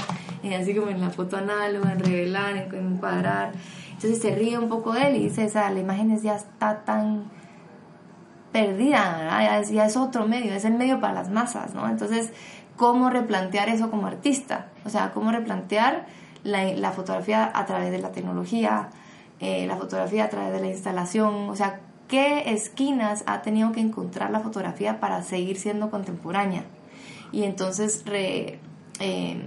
[0.42, 3.52] en, así como en la foto análoga, en revelar, en, en encuadrar.
[3.92, 6.85] Entonces se ríe un poco de él y dice, o sea, la imagen ya está
[6.87, 7.24] tan
[8.60, 9.40] perdida, ¿verdad?
[9.40, 11.88] Ya es, ya es otro medio, es el medio para las masas, ¿no?
[11.88, 12.32] Entonces,
[12.76, 14.66] ¿cómo replantear eso como artista?
[14.84, 16.06] O sea, ¿cómo replantear
[16.44, 18.88] la, la fotografía a través de la tecnología,
[19.40, 21.48] eh, la fotografía a través de la instalación?
[21.50, 26.62] O sea, ¿qué esquinas ha tenido que encontrar la fotografía para seguir siendo contemporánea?
[27.32, 28.58] Y entonces, re-
[29.00, 29.42] eh,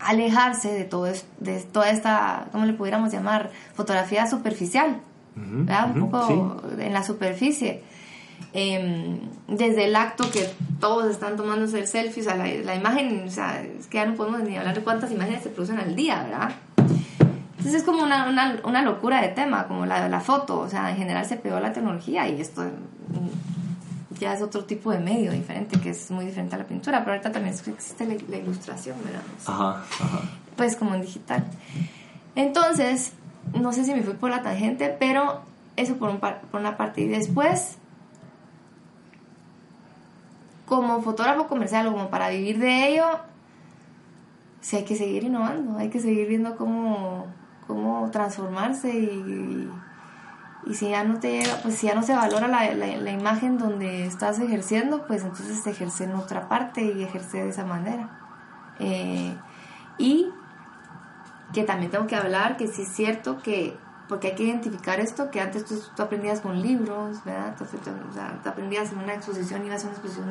[0.00, 3.50] alejarse de, todo es- de toda esta, ¿cómo le pudiéramos llamar?
[3.74, 5.00] Fotografía superficial,
[5.36, 5.90] ¿verdad?
[5.96, 7.82] Un poco en la superficie.
[8.56, 9.18] Em,
[9.48, 13.30] desde el acto que todos están tomándose el selfie, o sea, la, la imagen, o
[13.30, 16.22] sea, es que ya no podemos ni hablar de cuántas imágenes se producen al día,
[16.22, 16.52] ¿verdad?
[17.58, 20.90] Entonces es como una, una, una locura de tema, como la la foto, o sea,
[20.90, 22.62] en general se pegó la tecnología y esto
[24.20, 27.12] ya es otro tipo de medio diferente, que es muy diferente a la pintura, pero
[27.12, 29.22] ahorita también existe la, la ilustración, ¿verdad?
[29.46, 30.20] Ajá, ajá.
[30.56, 31.42] pues como en digital.
[32.36, 33.12] Entonces,
[33.60, 35.40] no sé si me fui por la tangente, pero
[35.76, 37.00] eso por, un par- por una parte.
[37.00, 37.76] Y después,
[40.66, 43.04] como fotógrafo comercial o como para vivir de ello,
[44.60, 47.26] sí hay que seguir innovando, hay que seguir viendo cómo,
[47.66, 49.70] cómo transformarse y,
[50.66, 53.58] y si ya no te llega, pues si ya no se valora la, la, imagen
[53.58, 58.18] donde estás ejerciendo, pues entonces ejercer en otra parte y ejercer de esa manera.
[58.78, 59.36] Eh,
[59.98, 60.30] y
[61.52, 63.76] que también tengo que hablar que sí es cierto que
[64.08, 67.90] porque hay que identificar esto que antes tú, tú aprendías con libros verdad Tú- tú-
[68.10, 70.26] o sea, tú aprendías en una exposición ibas a una exposición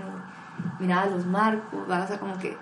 [0.79, 2.03] y mirabas los marcos ¿verdad?
[2.05, 2.55] o sea como que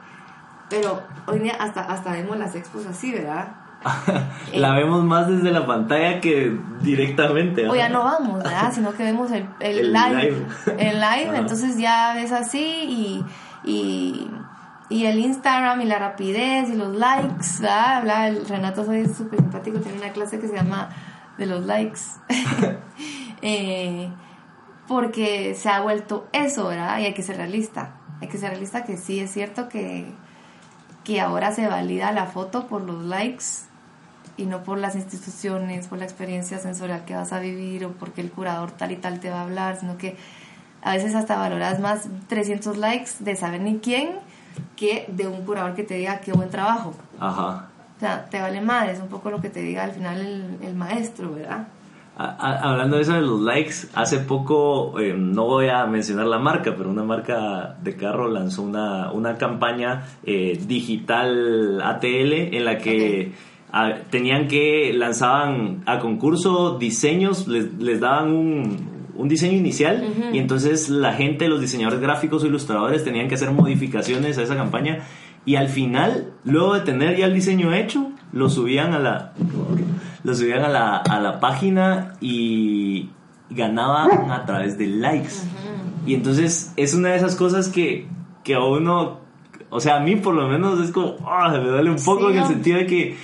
[0.69, 3.56] pero hoy día hasta hasta vemos las expos así verdad
[4.54, 7.67] La vemos más desde la pantalla que directamente.
[7.67, 10.45] o ya no vamos verdad sino que vemos el, el, El live, live.
[10.78, 11.38] el live Ajá.
[11.39, 13.26] entonces ya ves así y,
[13.69, 14.32] y
[14.91, 17.97] y el Instagram y la rapidez y los likes, ¿verdad?
[17.97, 20.89] Habla el Renato soy súper simpático, tiene una clase que se llama
[21.38, 22.01] de los likes.
[23.43, 24.08] Eh,
[24.88, 26.99] porque se ha vuelto eso, ¿verdad?
[26.99, 27.95] Y hay que ser realista.
[28.21, 30.12] Hay que ser realista que sí es cierto que,
[31.04, 33.45] que ahora se valida la foto por los likes
[34.38, 38.21] y no por las instituciones, por la experiencia sensorial que vas a vivir o porque
[38.21, 40.17] el curador tal y tal te va a hablar, sino que
[40.84, 44.19] a veces hasta valoras más 300 likes de saber ni quién
[44.75, 46.93] que de un curador que te diga qué buen trabajo.
[47.19, 47.67] Ajá.
[47.97, 50.57] O sea, te vale madre, es un poco lo que te diga al final el,
[50.67, 51.67] el maestro, ¿verdad?
[52.17, 56.25] A- a- hablando de eso de los likes, hace poco, eh, no voy a mencionar
[56.25, 62.65] la marca, pero una marca de carro lanzó una, una campaña eh, digital ATL en
[62.65, 63.31] la que
[63.71, 70.39] ah, tenían que, lanzaban a concurso diseños, les, les daban un, un diseño inicial y
[70.39, 75.00] entonces la gente, los diseñadores gráficos o ilustradores tenían que hacer modificaciones a esa campaña
[75.45, 79.34] y al final, luego de tener ya el diseño hecho, lo subían a la
[80.24, 83.10] lo subían a la, a la página y
[83.50, 85.34] ganaban a través de likes.
[86.06, 88.08] Y entonces es una de esas cosas que,
[88.44, 89.19] que a uno,
[89.69, 92.33] o sea, a mí por lo menos es como, ah, me duele un poco Sí,
[92.33, 93.17] en el sentido de que,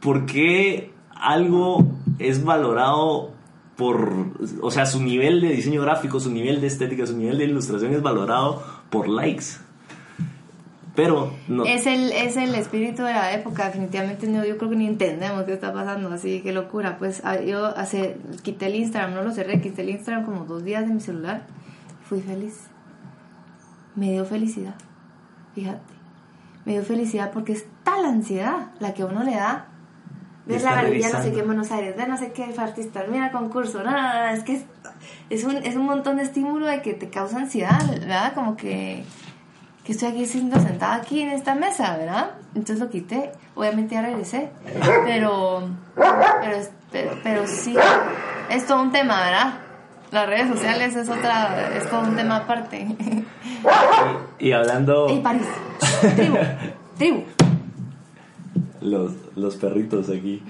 [0.00, 1.86] ¿por qué algo
[2.18, 3.32] es valorado
[3.80, 4.12] por,
[4.60, 7.94] o sea, su nivel de diseño gráfico, su nivel de estética, su nivel de ilustración
[7.94, 9.56] es valorado por likes?
[10.94, 11.64] pero no.
[11.64, 15.44] Es el, es el espíritu de la época, definitivamente no, yo creo que ni entendemos
[15.44, 16.98] qué está pasando, así que locura.
[16.98, 20.62] Pues ah, yo hace, quité el Instagram, no lo cerré, quité el Instagram como dos
[20.62, 21.46] días de mi celular,
[22.06, 22.66] fui feliz.
[23.96, 24.74] Me dio felicidad,
[25.54, 25.94] fíjate.
[26.66, 29.68] Me dio felicidad porque es tal ansiedad la que uno le da.
[30.46, 31.34] Ves la galería, no sé revisando.
[31.34, 34.42] qué en Buenos Aires, de no sé qué artistas, mira concurso, no, no, no, es
[34.42, 34.64] que es,
[35.28, 38.32] es un, es un montón de estímulo de que te causa ansiedad, ¿verdad?
[38.34, 39.04] Como que
[39.84, 42.32] que estoy aquí siendo sentada aquí en esta mesa, ¿verdad?
[42.54, 44.50] Entonces lo quité, obviamente ya regresé,
[45.04, 45.68] pero,
[46.40, 46.56] pero,
[46.92, 47.74] pero, pero sí,
[48.50, 49.54] es todo un tema, ¿verdad?
[50.10, 52.86] Las redes sociales es otra, es todo un tema aparte.
[54.38, 55.46] Y hablando ¡Ey, París!
[56.16, 56.38] Tribu,
[56.96, 57.24] tribu.
[58.80, 60.42] Los, los perritos aquí.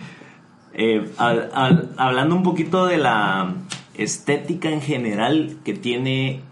[0.72, 3.55] Eh, hablando un poquito de la
[3.95, 6.43] estética en general que tiene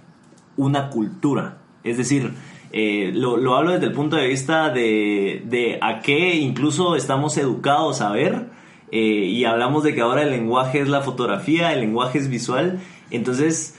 [0.57, 1.59] una cultura.
[1.85, 2.33] Es decir,
[2.73, 7.37] eh, lo, lo hablo desde el punto de vista de, de a qué incluso estamos
[7.39, 8.47] educados a ver.
[8.91, 12.81] eh, y hablamos de que ahora el lenguaje es la fotografía, el lenguaje es visual.
[13.11, 13.79] Entonces,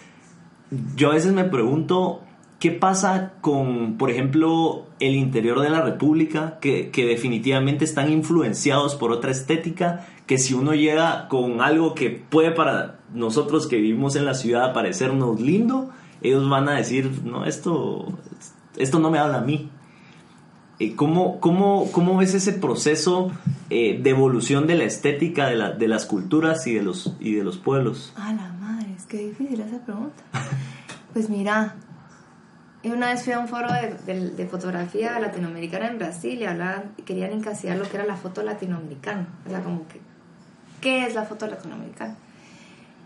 [0.96, 2.22] yo a veces me pregunto
[2.60, 9.12] qué pasa con, por ejemplo, el interior de la República, que, definitivamente están influenciados por
[9.12, 14.26] otra estética, que si uno llega con algo que puede para nosotros que vivimos en
[14.26, 15.90] la ciudad parecernos lindo,
[16.22, 18.06] ellos van a decir, no, esto,
[18.78, 19.70] esto no me habla a mí.
[20.80, 23.32] Eh, ¿Cómo, cómo, cómo ves ese proceso
[23.70, 27.58] eh, de evolución de la estética de las culturas y de los, y de los
[27.58, 28.14] pueblos?
[28.18, 30.24] A la madre, es que difícil esa pregunta.
[31.14, 31.76] Pues mira,
[32.84, 33.68] yo una vez fui a un foro
[34.06, 38.42] de, de- fotografía latinoamericana en Brasil y hablaban, querían encasillar lo que era la foto
[38.44, 39.28] latinoamericana.
[39.46, 40.00] O sea, como que,
[40.82, 42.16] ¿qué es la foto latinoamericana?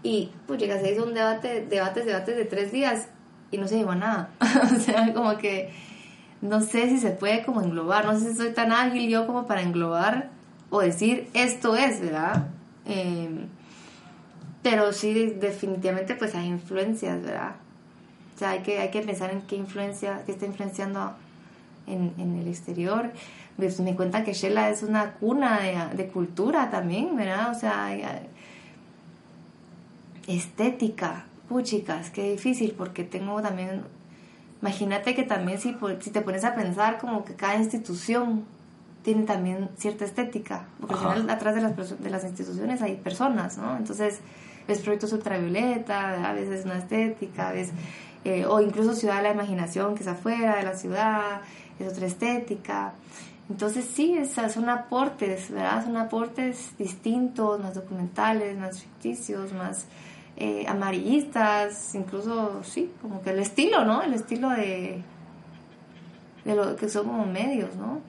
[0.03, 3.07] Y pues llega, se hizo un debate, debates, debates de tres días
[3.51, 4.29] y no se llegó a nada.
[4.75, 5.71] o sea, como que
[6.41, 9.47] no sé si se puede como englobar, no sé si soy tan ágil yo como
[9.47, 10.29] para englobar
[10.69, 12.47] o decir esto es, ¿verdad?
[12.85, 13.47] Em,
[14.61, 17.55] pero sí, de- definitivamente pues hay influencias, ¿verdad?
[18.35, 21.13] O sea, hay que, hay que pensar en qué influencia, qué está influenciando
[21.87, 23.11] en, en el exterior.
[23.57, 27.51] Pues me cuentan que Shela es una cuna de, de cultura también, ¿verdad?
[27.51, 27.95] O sea,
[30.27, 33.83] estética, puchicas, qué difícil, porque tengo también,
[34.61, 38.45] imagínate que también si, si te pones a pensar como que cada institución
[39.03, 41.09] tiene también cierta estética, porque Ajá.
[41.09, 43.75] al final atrás de las, de las instituciones hay personas, ¿no?
[43.75, 44.21] Entonces,
[44.67, 47.71] ves proyectos ultravioleta, a veces una estética, ves,
[48.25, 51.41] eh, o incluso Ciudad de la Imaginación, que es afuera de la ciudad,
[51.79, 52.93] es otra estética.
[53.49, 55.83] Entonces sí, esas son aportes, ¿verdad?
[55.83, 59.85] Son aportes distintos, más documentales, más ficticios, más
[60.37, 64.01] eh, amarillistas, incluso, sí, como que el estilo, ¿no?
[64.01, 65.03] El estilo de,
[66.45, 68.01] de lo que son como medios, ¿no?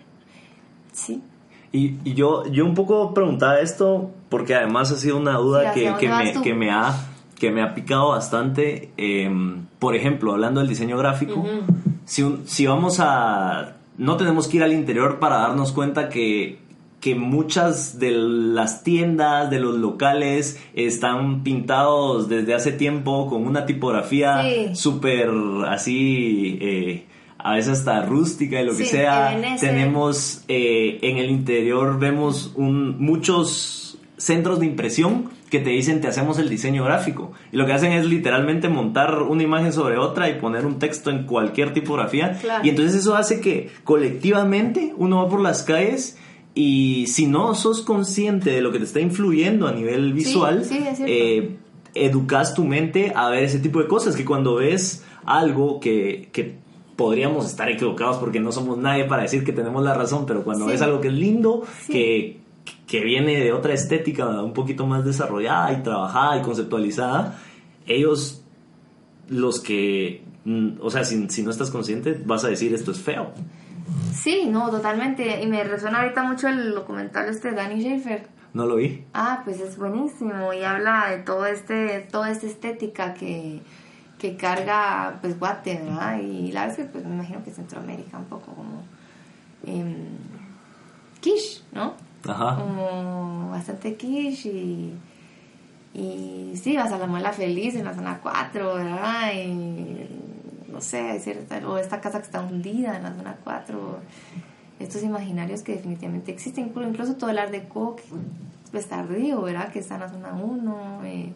[0.93, 1.23] Sí.
[1.73, 5.81] Y, y yo, yo un poco preguntaba esto porque además ha sido una duda Sí,
[5.81, 6.95] que, ¿hacia que me, que, me ha,
[7.39, 8.91] que me ha picado bastante.
[8.97, 11.45] Em, por ejemplo, hablando del diseño gráfico,
[12.05, 13.76] si, un- si vamos a...
[13.99, 16.59] No tenemos que ir al interior para darnos cuenta que,
[17.01, 23.66] que muchas de las tiendas, de los locales, están pintados desde hace tiempo con una
[23.66, 24.74] tipografía Sí.
[24.74, 25.30] súper
[25.68, 26.59] así...
[26.61, 27.07] eh,
[27.47, 29.28] a veces hasta rústica y lo que sea.
[29.61, 36.09] Tenemos eh, en el interior vemos un, muchos centros de impresión que te dicen te
[36.09, 40.28] hacemos el diseño gráfico y lo que hacen es literalmente montar una imagen sobre otra
[40.28, 42.64] y poner un texto en cualquier tipografía Claro.
[42.66, 46.18] y entonces eso hace que colectivamente uno va por las calles
[46.55, 50.84] y si no sos consciente de lo que te está influyendo a nivel visual sí,
[51.07, 51.57] eh,
[51.94, 56.55] educas tu mente a ver ese tipo de cosas que cuando ves algo que, que
[56.96, 60.66] podríamos estar equivocados porque no somos nadie para decir que tenemos la razón, pero cuando
[60.66, 60.70] Sí.
[60.72, 62.38] ves algo que es lindo, que,
[62.87, 67.39] que viene de otra estética un poquito más desarrollada y trabajada y conceptualizada,
[67.87, 68.45] ellos,
[69.28, 73.01] los que, mm, o sea, si, si no estás consciente, vas a decir esto es
[73.01, 73.32] feo.
[74.12, 75.43] Sí, no, totalmente.
[75.43, 78.26] Y me resuena ahorita mucho el documental este de Danny Schaefer.
[78.55, 79.05] No lo vi.
[79.12, 83.61] Ah, pues es buenísimo y habla de todo este, toda esta estética que,
[84.18, 86.20] que carga pues Guate, ¿verdad?
[86.20, 88.85] Y la verdad es que pues, me imagino que Centroamérica un poco como
[89.66, 90.07] em,
[91.20, 91.95] quiche, ¿no?
[92.29, 92.57] Ajá.
[92.57, 94.95] Como bastante quiche y,
[95.93, 99.33] y sí, vas a la muela feliz en la zona 4, ¿verdad?
[99.35, 100.09] Y
[100.70, 103.99] no sé, cierta, o esta casa que está hundida en la zona 4,
[104.81, 108.03] estos imaginarios que definitivamente existen, incluso, todo el art deco que
[108.72, 109.70] pues tardío, ¿verdad?
[109.72, 111.05] Que está en la zona 1.
[111.05, 111.33] eh.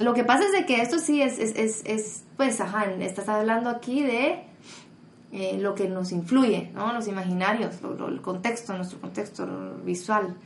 [0.00, 3.28] Lo que pasa es de que esto sí es, es, es, es, pues, ajá, estás
[3.28, 4.42] hablando aquí de
[5.36, 6.92] eh, lo que nos influye, ¿no?
[6.92, 9.44] Los imaginarios, lo- lo- el contexto, nuestro contexto
[9.84, 10.36] visual.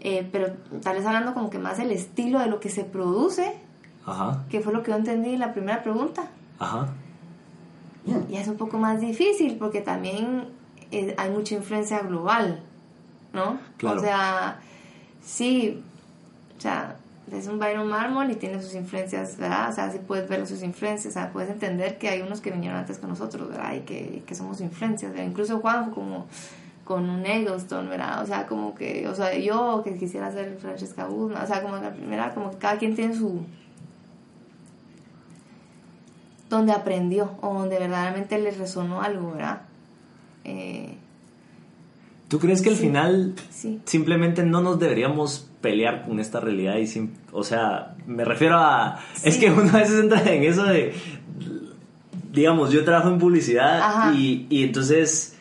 [0.00, 3.54] Eh, pero tal vez hablando como que más el estilo de lo que se produce,
[4.04, 6.28] Ajá, que fue lo que yo entendí en la primera pregunta.
[6.58, 6.88] ajá.
[8.30, 10.44] Y es un poco más difícil porque también
[10.92, 12.60] eh, hay mucha influencia global,
[13.32, 13.58] ¿no?
[13.78, 13.96] Claro.
[13.98, 14.60] O sea,
[15.24, 15.82] sí,
[16.56, 16.96] o sea,
[17.32, 19.70] es un Byron Mármol y tiene sus influencias, ¿verdad?
[19.70, 22.50] O sea, sí puedes ver sus influencias, o sea, puedes entender que hay unos que
[22.50, 23.74] vinieron antes que nosotros, ¿verdad?
[23.74, 25.26] Y que, que somos influencias, ¿verdad?
[25.26, 26.26] Incluso Juanjo como
[26.84, 28.22] con un Eggleston, ¿verdad?
[28.22, 31.80] O sea, como que, o sea, yo que quisiera ser Francesca Guzmán, o sea, como
[31.80, 32.32] que, ¿verdad?
[32.32, 33.40] Como que cada quien tiene su,
[36.48, 39.62] donde aprendió o donde verdaderamente le resonó algo, ¿verdad?
[40.44, 40.94] Eh,
[42.28, 42.82] ¿Tú crees que al Sí.
[42.82, 43.80] final sí.
[43.84, 48.98] simplemente no nos deberíamos pelear con esta realidad y sim- o sea, me refiero a
[49.24, 50.92] es que uno a veces entra en eso de
[52.32, 55.34] digamos, yo trabajo en publicidad y, y entonces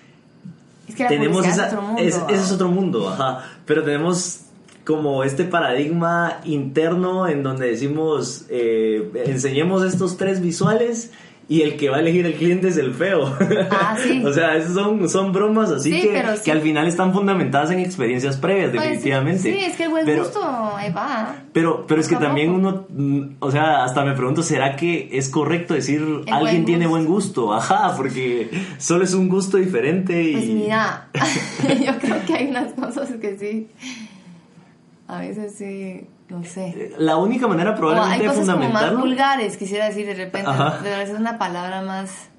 [0.87, 2.01] Es que la tenemos esa es otro mundo.
[2.01, 4.41] es- ese es otro mundo, ajá, pero tenemos
[4.85, 11.11] como este paradigma interno en donde decimos eh, enseñemos estos tres visuales
[11.47, 13.31] y el que va a elegir el cliente es el feo.
[13.71, 14.23] Ah, sí.
[14.25, 16.43] o sea, esas son, son bromas así Sí, que, sí.
[16.45, 19.41] que al final están fundamentadas en experiencias previas, Pues, definitivamente.
[19.41, 21.35] Sí, es que el buen Pero- gusto ahí va.
[21.53, 25.29] Pero, pero es que también uno, mm, o sea, hasta me pregunto, ¿será que es
[25.29, 27.53] correcto decir alguien buen tiene buen gusto?
[27.53, 30.33] Ajá, porque solo es un gusto diferente y...
[30.33, 31.09] Pues mira,
[31.85, 33.67] yo creo que hay unas cosas que sí.
[35.07, 36.93] A veces sí, no sé.
[36.97, 38.99] La única manera hay probablemente de cosas como más fundamentarlo...
[38.99, 40.49] vulgares, quisiera decir de repente.
[40.49, 40.79] Ajá.
[40.81, 42.29] Pero esa es una palabra más.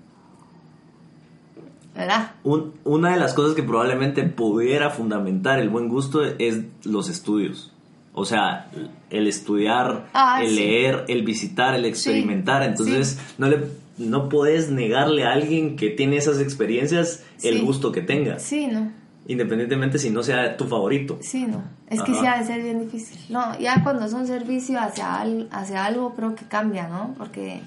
[1.94, 2.32] ¿Verdad?
[2.44, 7.72] un- una de las cosas que probablemente pudiera fundamentar el buen gusto es los estudios.
[8.12, 8.68] O sea,
[9.08, 10.54] el estudiar, Ah, el sí.
[10.56, 12.62] leer, el visitar, el experimentar.
[12.62, 13.60] Sí, Entonces, no le
[13.98, 18.92] no puedes negarle a alguien que tiene esas experiencias el gusto que tenga, Sí, no.
[19.28, 21.18] Independientemente si no sea tu favorito.
[21.20, 21.62] Sí, no.
[21.88, 22.20] Es que Ajá.
[22.20, 23.18] sí ha de ser bien difícil.
[23.28, 27.14] No, ya cuando es un servicio hacia, al- hacia algo, creo que cambia, ¿no?
[27.18, 27.60] Porque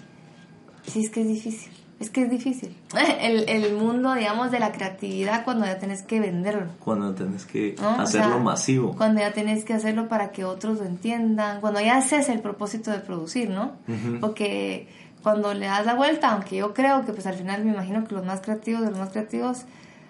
[0.85, 1.71] sí es que es difícil.
[1.99, 2.73] Es que es difícil.
[3.21, 6.67] El, el mundo, digamos, de la creatividad cuando ya tenés que venderlo.
[6.79, 7.89] Cuando tenés que ¿no?
[7.97, 8.95] O hacerlo sea, masivo.
[8.95, 11.59] Cuando ya tenés que hacerlo para que otros lo entiendan.
[11.59, 13.73] Cuando ya haces el propósito de producir, ¿no?
[14.21, 14.87] Porque
[15.21, 18.15] cuando le das la vuelta, aunque yo creo que pues al final me imagino que
[18.15, 19.65] los más creativos de los más creativos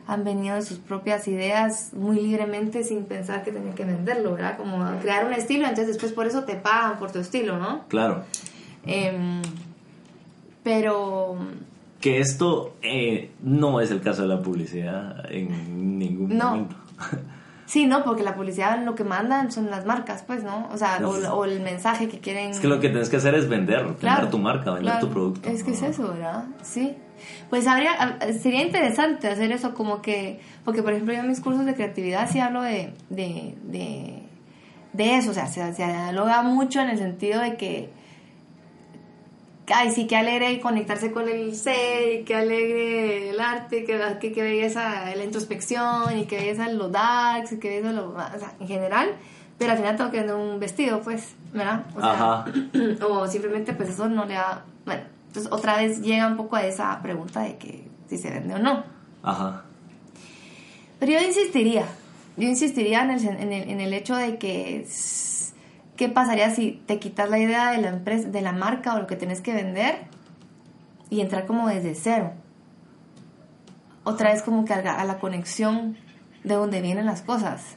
[0.09, 4.57] han venido de sus propias ideas muy libremente sin pensar que tenían que venderlo, ¿verdad?
[4.57, 7.83] Como crear un estilo, entonces después por eso te pagan por tu estilo, ¿no?
[7.89, 8.23] Claro.
[8.85, 9.41] Em,
[10.63, 11.37] pero
[12.01, 16.49] Que esto eh, no es el caso de la publicidad en ningún No.
[16.51, 16.75] momento.
[17.65, 18.03] sí, ¿no?
[18.03, 20.69] Porque la publicidad lo que mandan son las marcas, pues, ¿no?
[20.73, 22.51] O sea, o, o el mensaje que quieren...
[22.51, 25.07] Es que lo que tienes que hacer es vender, vender tu marca, vender claro.
[25.07, 25.49] tu producto.
[25.49, 26.45] Es que es eso, ¿verdad?
[26.63, 26.95] Sí.
[27.49, 31.65] Pues habría, sería interesante hacer eso como que, porque por ejemplo yo en mis cursos
[31.65, 34.21] de creatividad sí hablo de, de, de,
[34.93, 37.89] de eso, o sea, se, se dialoga mucho en el sentido de que,
[39.73, 44.31] ay, sí, que alegre conectarse con el ser, y que alegre el arte, que, que,
[44.31, 48.53] que belleza la introspección, y que belleza los darks, y que belleza lo, o sea,
[48.59, 49.09] en general,
[49.57, 51.83] pero al final tengo que vender un vestido, pues, ¿verdad?
[51.95, 52.45] O sea, Ajá.
[53.09, 56.65] o simplemente pues eso no le da bueno entonces otra vez llega un poco a
[56.65, 58.83] esa pregunta de que si se vende o no
[59.23, 59.63] Ajá.
[60.99, 61.85] pero yo insistiría
[62.37, 64.87] yo insistiría en el, en el, en el hecho de que
[65.95, 69.07] qué pasaría si te quitas la idea de la empresa de la marca o lo
[69.07, 70.07] que tenés que vender
[71.09, 72.33] y entrar como desde cero
[74.03, 75.97] otra vez como que a la, a la conexión
[76.43, 77.75] de donde vienen las cosas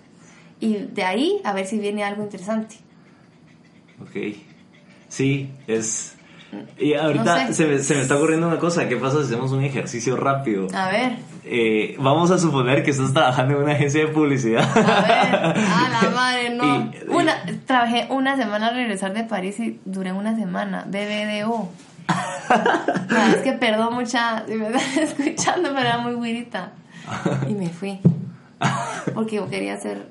[0.61, 2.77] y de ahí a ver si viene algo interesante
[4.03, 4.37] Ok.
[5.09, 6.17] Sí, es...
[6.79, 7.55] Y ahorita No sé.
[7.55, 8.89] se, me, se me está ocurriendo una cosa.
[8.89, 10.67] ¿Qué pasa si hacemos un ejercicio rápido?
[10.75, 14.63] a ver Eh, vamos a suponer que estás trabajando en una agencia de publicidad.
[14.77, 16.65] A ver, a la madre, no.
[16.93, 17.35] Y- Una,
[17.67, 20.85] trabajé una semana al regresar de París y duré una semana.
[20.87, 21.71] BBDO.
[23.09, 24.45] La es que perdón mucha.
[24.47, 26.73] Si me están escuchando, pero era muy güirita.
[27.49, 27.99] Y me fui.
[29.15, 30.07] Porque yo quería hacer.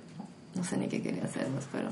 [0.55, 1.89] No sé ni qué quería hacer, pues, pero.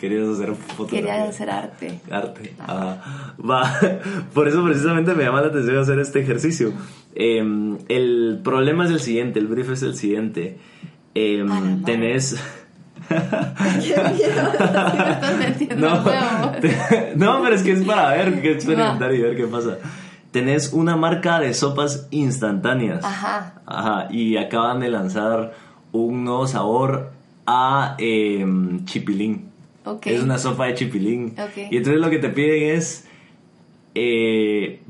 [0.00, 1.00] Querías hacer fotografía.
[1.00, 2.00] Quería hacer arte.
[2.10, 2.54] Arte.
[2.58, 3.34] Ajá.
[3.38, 3.70] Va.
[4.34, 6.72] Por eso precisamente me llama la atención hacer este ejercicio.
[7.14, 10.58] Eh, el problema es el siguiente, el brief es el siguiente.
[11.14, 11.44] Eh,
[11.84, 12.36] tenés...
[15.76, 16.02] No,
[16.60, 19.78] te- no, pero es que es para ver, que experimentar y ver qué pasa.
[20.30, 23.04] Tenés una marca de sopas instantáneas.
[23.04, 23.54] Ajá.
[23.66, 25.54] Ajá, y acaban de lanzar
[25.92, 27.10] un nuevo sabor
[27.46, 29.49] a em, chipilín.
[30.04, 31.34] Es una sopa de chipilín.
[31.70, 33.06] Y entonces lo que te piden es
[33.94, 34.80] eh,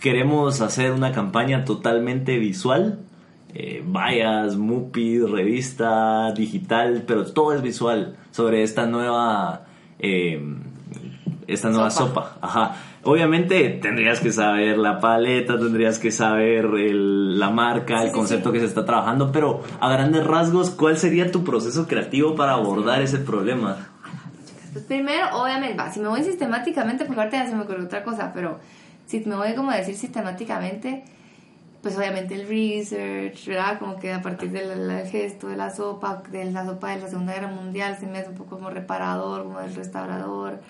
[0.00, 3.00] queremos hacer una campaña totalmente visual.
[3.54, 9.66] Eh, vallas, Mupi, revista, digital, pero todo es visual sobre esta nueva
[9.98, 10.40] eh,
[11.48, 12.36] esta nueva sopa.
[12.40, 12.76] Ajá.
[13.04, 18.60] Obviamente tendrías que saber la paleta, tendrías que saber el- la marca, el concepto que
[18.60, 23.18] se está trabajando, pero a grandes rasgos, ¿cuál sería tu proceso creativo para abordar ese
[23.18, 23.88] problema?
[24.72, 28.04] Pues primero, obviamente, va, si me voy sistemáticamente, porque ahorita ya se me ocurrió otra
[28.04, 28.58] cosa, pero
[29.06, 31.04] si me voy como a decir sistemáticamente,
[31.88, 33.78] pues obviamente el research, ¿verdad?
[33.78, 37.08] Como que a partir del, del gesto de la sopa, de la sopa de la
[37.08, 40.60] Segunda Guerra Mundial, se me hace un poco como reparador, como del restaurador,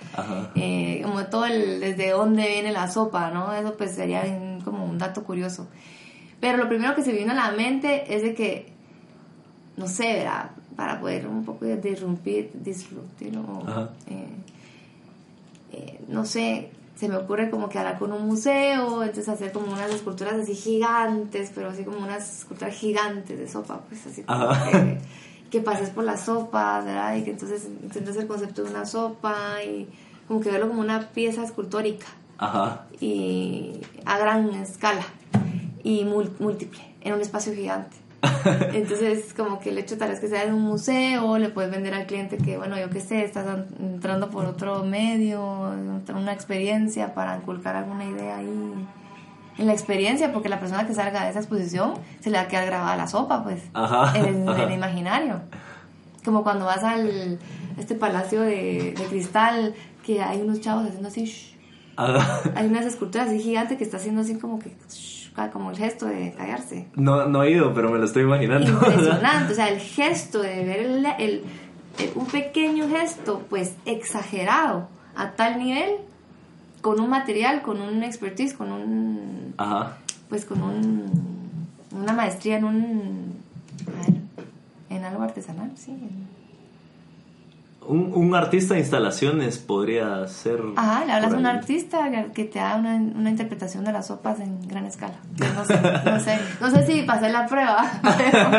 [0.55, 3.53] eh, como todo el, desde dónde viene la sopa, ¿no?
[3.53, 5.69] Eso pues sería un- como un dato curioso.
[6.41, 8.73] Pero lo primero que se vino a la mente es de que,
[9.77, 10.51] no sé, ¿verdad?
[10.77, 13.91] Para poder un poco disrumpir, disruptir, o, Ajá.
[14.07, 14.27] eh,
[15.73, 19.73] eh, no sé, se me ocurre como que hablar con un museo, entonces hacer como
[19.73, 24.49] unas esculturas así gigantes, pero así como unas esculturas gigantes de sopa, pues así como
[24.49, 24.99] que,
[25.49, 27.15] que pases por las sopas, ¿verdad?
[27.15, 29.89] Y que entonces entiendas el concepto de una sopa y
[30.27, 32.87] como que verlo como una pieza escultórica Ajá.
[33.01, 35.07] y a gran escala
[35.85, 37.97] y múltiple en un espacio gigante.
[38.75, 41.95] Entonces, como que el hecho tal vez que sea en un museo, le puedes vender
[41.95, 45.71] al cliente que, bueno, yo qué sé, estás an- entrando por otro medio,
[46.15, 48.75] una experiencia para inculcar alguna idea ahí
[49.59, 52.49] en la experiencia, porque la persona que salga de esa exposición se le va a
[52.49, 54.63] quedar grabada la sopa, pues, Ajá, en, ajá.
[54.65, 55.41] el imaginario.
[56.25, 57.39] Como cuando vas al
[57.79, 61.57] este palacio de, de cristal, que hay unos chavos haciendo así, shh,
[61.97, 62.41] Ajá.
[62.57, 65.08] hay unas esculturas así gigantes que está haciendo así como que shh,
[65.53, 66.87] como el gesto de callarse.
[66.97, 68.71] No, no he ido, pero me lo estoy imaginando.
[68.71, 71.45] Impresionante, o sea, el gesto de ver el, el-
[71.99, 75.91] el- un pequeño gesto pues exagerado a tal nivel
[76.81, 79.97] con un material, con un expertise, con un Ajá.
[80.29, 81.07] pues con un
[81.93, 83.35] una maestría en un
[83.87, 84.21] a ver,
[84.91, 85.91] en algo artesanal, sí.
[85.93, 86.38] en-
[87.89, 90.61] Un, un artista de instalaciones podría ser.
[90.77, 94.41] Ajá, le hablas a un artista que te haga una, una interpretación de las sopas
[94.41, 95.15] en gran escala.
[95.39, 98.51] No sé, no sé, no sé si pasé la prueba, pero,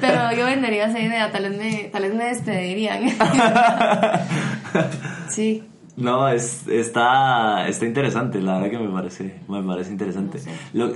[0.00, 3.02] pero yo vendería esa idea, tal vez me, tal vez me despedirían.
[5.28, 5.62] Sí,
[5.96, 10.38] No, es, está, está interesante, la verdad que me parece, me parece interesante.
[10.38, 10.50] No sé.
[10.72, 10.92] Lo,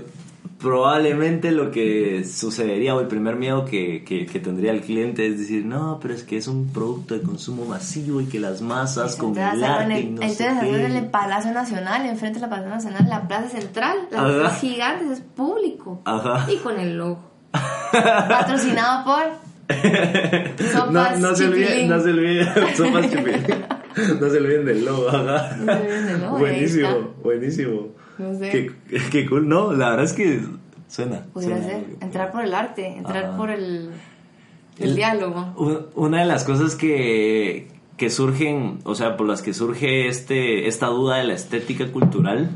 [0.58, 5.38] probablemente lo que sucedería o el primer miedo que, que, que tendría el cliente es
[5.38, 9.16] decir, no, pero es que es un producto de consumo masivo y que las masas
[9.16, 12.46] con entonces el hacerlo en arte el, no entonces en el Palacio Nacional, enfrente de
[12.46, 14.32] la Palacio Nacional, la Plaza Central, las Ajá.
[14.34, 16.02] cosas gigantes, es público.
[16.04, 16.46] Ajá.
[16.50, 17.20] Y con el logo.
[17.92, 19.48] Patrocinado por
[20.72, 23.06] Sopas No, no se olviden, no se olviden, sopas.
[24.20, 25.56] No se olviden del logo, ajá.
[25.56, 27.88] No se olviden del logo, Buenísimo, buenísimo.
[28.18, 28.50] No sé.
[28.50, 30.40] Qué, qué cool, no, la verdad es que
[30.88, 31.24] suena.
[31.32, 33.36] Pudiera suena ser, entrar por el arte, entrar Ajá.
[33.36, 33.90] por el,
[34.78, 35.52] el, El- diálogo.
[35.56, 40.66] Un- Una de las cosas que, que surgen, o sea, por las que surge este,
[40.68, 42.50] esta duda de la estética cultural,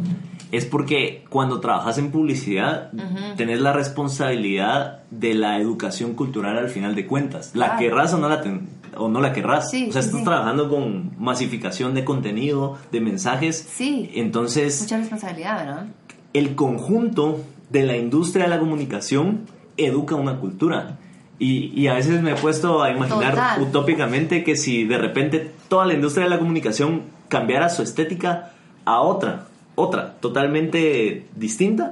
[0.53, 2.90] es porque cuando trabajas en publicidad,
[3.36, 7.50] tenés la responsabilidad de la educación cultural al final de cuentas.
[7.55, 9.70] La querrás o no la, ten- o no la querrás.
[9.70, 10.24] Sí, o sea, estás sí.
[10.24, 13.57] trabajando con masificación de contenido, de mensajes.
[13.72, 14.11] Sí.
[14.14, 15.86] Entonces, Mucha responsabilidad, ¿verdad?
[16.34, 17.40] el conjunto
[17.70, 19.46] de la industria de la comunicación
[19.76, 20.98] educa una cultura.
[21.38, 23.62] Y, y a veces me he puesto a imaginar Total.
[23.62, 28.53] utópicamente que si de repente toda la industria de la comunicación cambiara su estética
[28.84, 31.90] a otra, otra, totalmente distinta,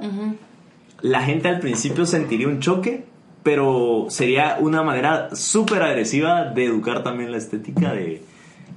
[1.01, 3.05] la gente al principio sentiría un choque,
[3.43, 8.21] pero sería una manera súper agresiva de educar también la estética de,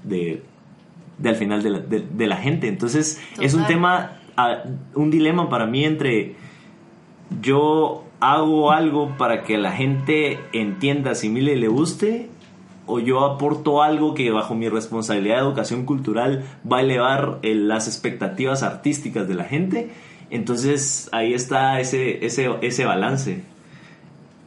[0.04, 0.42] de,
[1.18, 2.66] de al final de la, de- de la gente.
[2.68, 4.62] Entonces es un tema, ah,
[4.94, 6.34] un dilema para mí entre
[7.42, 12.30] yo hago algo para que la gente entienda, asimile y le guste,
[12.86, 17.54] o yo aporto algo que bajo mi responsabilidad de educación cultural va a elevar eh,
[17.54, 19.90] las expectativas artísticas de la gente.
[20.30, 23.42] Entonces ahí está ese, ese, ese balance.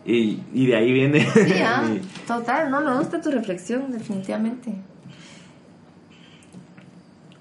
[0.06, 1.22] Y, y de ahí viene...
[1.32, 4.74] Sí, ah, mi- total, no, me gusta tu reflexión, definitivamente.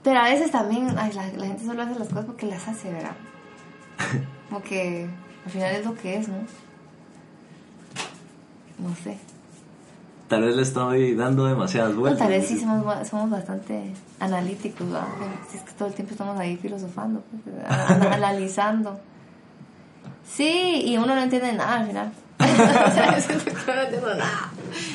[0.02, 2.92] Pero a veces también, ay, la, la gente solo hace las cosas porque las hace,
[2.92, 3.12] ¿verdad?
[4.48, 5.08] Como que
[5.44, 6.36] al final es lo que es, ¿no?
[8.78, 9.16] No sé.
[10.28, 12.18] Tal vez le estoy dando demasiadas No, vueltas.
[12.18, 15.06] tal vez sí somos, somos bastante analíticos, ¿verdad?
[15.50, 18.98] Si es que todo el tiempo estamos ahí filosofando, pues, ana- analizando.
[20.28, 22.12] Sí, y uno no entiende nada al final.
[22.40, 23.34] o sea, es que
[23.74, 24.50] no entiendo nada.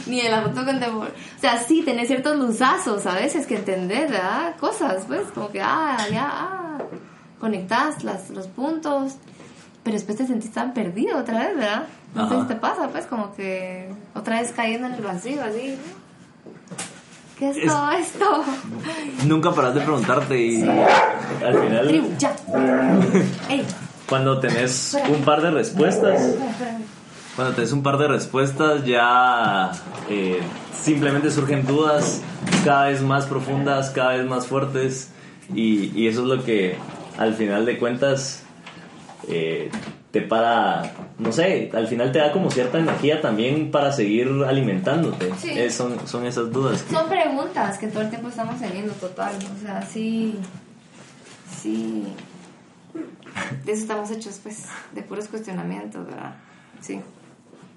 [0.05, 1.13] Ni de la foto contemporánea.
[1.37, 4.55] O sea, sí, tenés ciertos luzazos a veces que entender, ¿verdad?
[4.59, 6.77] Cosas, pues, como que, ah, ya, ah.
[7.39, 9.13] conectas las, los puntos,
[9.83, 11.83] pero después te sentís tan perdido otra vez, ¿verdad?
[12.15, 15.77] No sé si te pasa, pues, como que otra vez cayendo en el vacío, así.
[17.39, 18.43] ¿Qué es, Es- todo esto?
[19.25, 22.35] Nunca paras de preguntarte y al final, Tribu, ya.
[23.49, 23.65] Ey,
[24.07, 26.35] cuando tenés un par de respuestas,
[27.35, 29.71] cuando tenés un par de respuestas ya
[30.09, 30.39] eh,
[30.79, 32.21] simplemente surgen dudas
[32.65, 35.09] cada vez más profundas, cada vez más fuertes
[35.53, 36.75] y, y eso es lo que
[37.17, 38.43] al final de cuentas
[39.29, 39.71] eh,
[40.11, 45.31] te para, no sé, al final te da como cierta energía también para seguir alimentándote.
[45.39, 45.49] Sí.
[45.51, 46.81] Eh, son, son esas dudas.
[46.83, 49.33] que- Son preguntas que todo el tiempo estamos teniendo, total.
[49.35, 50.35] O sea, sí.
[51.61, 52.03] Sí.
[53.65, 56.35] De eso estamos hechos, pues, de puros cuestionamientos, ¿verdad?
[56.81, 56.99] Sí.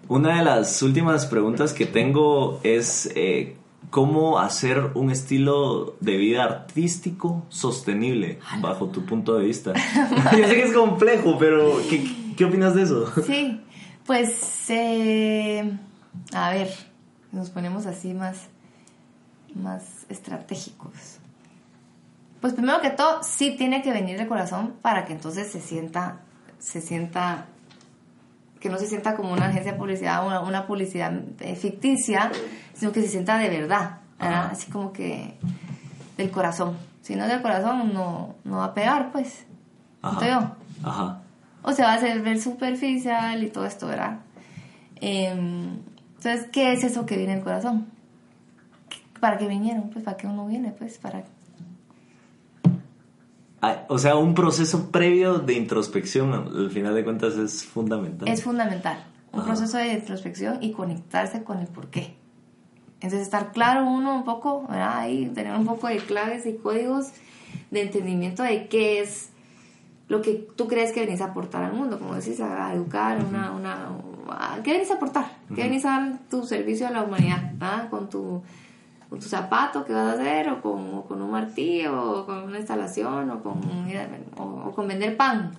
[0.08, 3.56] Una de las últimas preguntas que tengo es eh,
[3.90, 9.72] cómo hacer un estilo de vida artístico sostenible bajo tu punto de vista.
[10.36, 12.04] Yo sé que es complejo, pero ¿qué,
[12.36, 13.12] qué opinas de eso?
[13.26, 13.60] Sí,
[14.06, 15.78] pues, eh,
[16.34, 16.68] a ver,
[17.32, 18.48] nos ponemos así más,
[19.54, 21.18] más estratégicos.
[22.40, 26.20] Pues primero que todo, sí tiene que venir de corazón para que entonces se sienta,
[26.58, 27.46] se sienta,
[28.60, 32.30] que no se sienta como una agencia de publicidad, una, una publicidad eh, ficticia,
[32.74, 34.40] sino que se sienta de verdad, ¿verdad?
[34.44, 34.50] Ajá.
[34.52, 35.38] así como que
[36.18, 36.76] del corazón.
[37.00, 39.46] Si no es del corazón, no, no va a pegar, pues.
[40.02, 40.88] ¿Siento yo?
[40.88, 41.23] Ajá.
[41.64, 44.20] O se va a hacer ver superficial y todo esto, ¿verdad?
[45.00, 45.78] Em,
[46.16, 47.86] entonces, ¿qué es eso que viene del corazón?
[49.18, 49.90] ¿Para qué vinieron?
[49.90, 50.72] Pues, ¿para qué uno viene?
[50.78, 51.24] Pues, para...
[53.62, 58.28] Ah, O sea, un proceso previo de introspección, al final de cuentas, es fundamental.
[58.28, 59.02] Es fundamental.
[59.32, 59.48] Un Ajá.
[59.48, 62.14] proceso de introspección y conectarse con el porqué.
[63.00, 64.98] Entonces, estar claro uno un poco, ¿verdad?
[64.98, 67.08] Ahí, tener un poco de claves y códigos
[67.70, 69.30] de entendimiento de qué es
[70.08, 73.24] lo que tú crees que venís a aportar al mundo, como decís, a, a educar,
[73.24, 73.88] una, una,
[74.28, 75.26] a- ¿qué venís a aportar?
[75.54, 77.52] ¿Qué venís a dar tu servicio a la humanidad?
[77.60, 77.86] ¿ah?
[77.90, 78.42] Con tu
[79.10, 82.42] con tu zapato que vas a hacer, o con, o con un martillo, o con
[82.44, 83.60] una instalación, o con,
[84.36, 85.52] o, o con vender pan.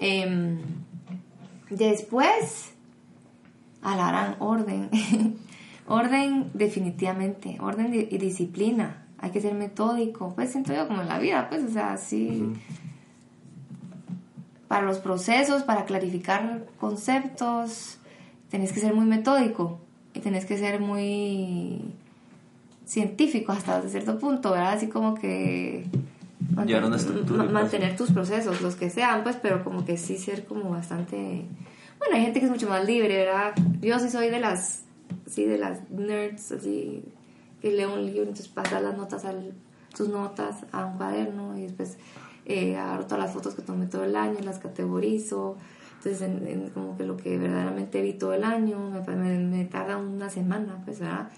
[0.00, 0.58] Em,
[1.70, 2.72] después,
[3.82, 4.90] alarán orden.
[5.86, 9.01] orden definitivamente, orden y disciplina.
[9.22, 12.52] Hay que ser metódico, pues siento yo como en la vida, pues, o sea, sí.
[14.68, 17.98] Para los procesos, para clarificar conceptos,
[18.50, 19.80] tenés que ser muy metódico
[20.14, 21.80] y tenés que ser muy
[22.86, 24.72] científico hasta cierto punto, ¿verdad?
[24.74, 25.86] Así como que
[26.66, 29.96] Llevar una estructura y ma- mantener tus procesos, los que sean, pues, pero como que
[29.96, 31.44] sí ser como bastante...
[31.98, 33.54] Bueno, hay gente que es mucho más libre, ¿verdad?
[33.80, 34.82] Yo sí soy de las,
[35.30, 37.04] sí, de las nerds, así,
[37.62, 39.52] que leo un libro, entonces pasa las notas, al,
[39.94, 41.96] sus notas a un cuaderno y después
[42.44, 45.56] eh, agarro todas las fotos que tomé todo el año, las categorizo,
[45.98, 49.64] entonces en, en como que lo que verdaderamente vi todo el año, me, me, me
[49.64, 51.28] tarda una semana, pues, ¿verdad?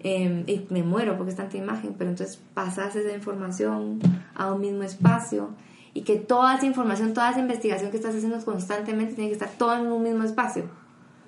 [0.00, 4.00] Eh, y me muero porque es tanta imagen, pero entonces pasas esa información
[4.34, 5.50] a un mismo espacio
[5.92, 9.50] y que toda esa información, toda esa investigación que estás haciendo constantemente tiene que estar
[9.50, 10.64] todo en un mismo espacio,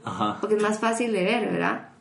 [0.05, 0.39] Ajá.
[0.41, 1.92] porque es más fácil de ver, ¿verdad?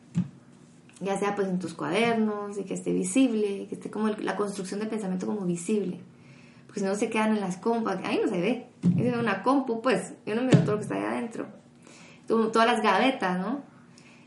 [1.02, 4.36] Ya sea pues en tus cuadernos y que esté visible, que esté como el- la
[4.36, 6.00] construcción de pensamiento como visible,
[6.68, 9.82] porque si no se quedan en las compas, ahí no se ve, ve una compu,
[9.82, 11.48] pues yo no miro todo lo que está ahí adentro,
[12.28, 13.62] todas las gavetas, ¿no?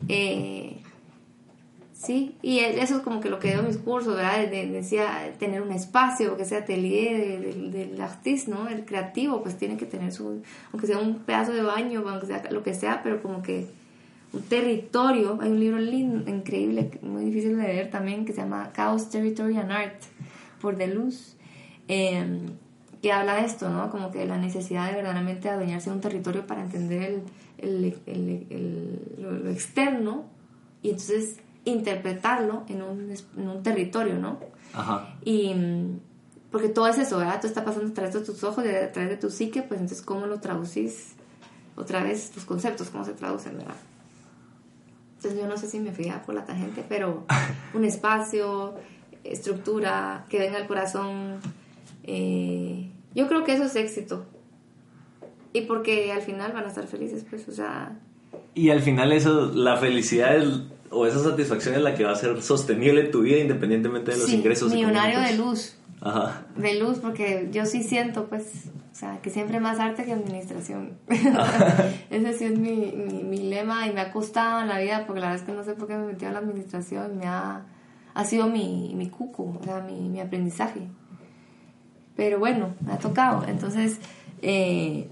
[0.09, 0.77] Eh,
[1.97, 4.37] Sí, y e- eso es como que lo que veo en mis cursos, ¿verdad?
[4.39, 8.67] De- de- decía tener un espacio, que sea atelier de- de- del artista, ¿no?
[8.67, 12.43] El creativo, pues tiene que tener su, aunque sea un pedazo de baño, aunque sea
[12.51, 13.67] lo que sea, pero como que
[14.43, 15.37] territorio.
[15.41, 19.57] Hay un libro lindo, increíble, muy difícil de leer también, que se llama Chaos, Territory
[19.57, 20.01] and Art,
[20.61, 21.35] por Deleuze,
[21.87, 22.39] eh,
[23.01, 23.89] que habla de esto, ¿no?
[23.91, 27.21] Como que la necesidad de verdaderamente adueñarse de un territorio para entender
[27.59, 30.25] el, el- el- lo, lo externo
[30.81, 34.39] y entonces interpretarlo en un, en un territorio, ¿no?
[34.73, 35.15] Ajá.
[35.23, 35.99] Y mm,
[36.51, 37.37] porque todo es eso, ¿verdad?
[37.39, 40.03] Todo está pasando a través de tus ojos, a través de tu psique, pues entonces
[40.05, 41.13] cómo lo traducís
[41.75, 43.75] otra vez, tus conceptos, cómo se traducen, ¿verdad?
[45.25, 47.25] Entonces yo no sé si me fui a por la tangente, pero
[47.73, 48.75] un espacio,
[49.23, 51.37] estructura, que venga al corazón,
[52.03, 54.23] eh, yo creo que eso es éxito.
[55.51, 57.97] Y porque al final van a estar felices, pues, o sea,
[58.53, 60.61] Y al final eso, la felicidad es-
[60.91, 64.17] o esa satisfacción es la que va a ser sostenible en tu vida independientemente de
[64.17, 65.75] los sí, ingresos millonario de luz.
[66.01, 66.45] Ajá.
[66.55, 68.65] de luz, porque yo sí siento, pues,
[68.95, 70.97] o sea, que siempre más arte que administración.
[72.09, 75.19] Ese sí es mi, mi, mi lema y me ha costado en la vida, porque
[75.19, 77.65] la verdad es que no sé por qué me metí a la administración, me ha,
[78.13, 80.87] ha sido mi, mi cuco, o sea, mi, mi aprendizaje.
[82.15, 83.45] pero bueno, me ha tocado.
[83.45, 83.99] Entonces,
[84.41, 85.09] eh,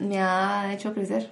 [0.00, 1.30] me ha hecho crecer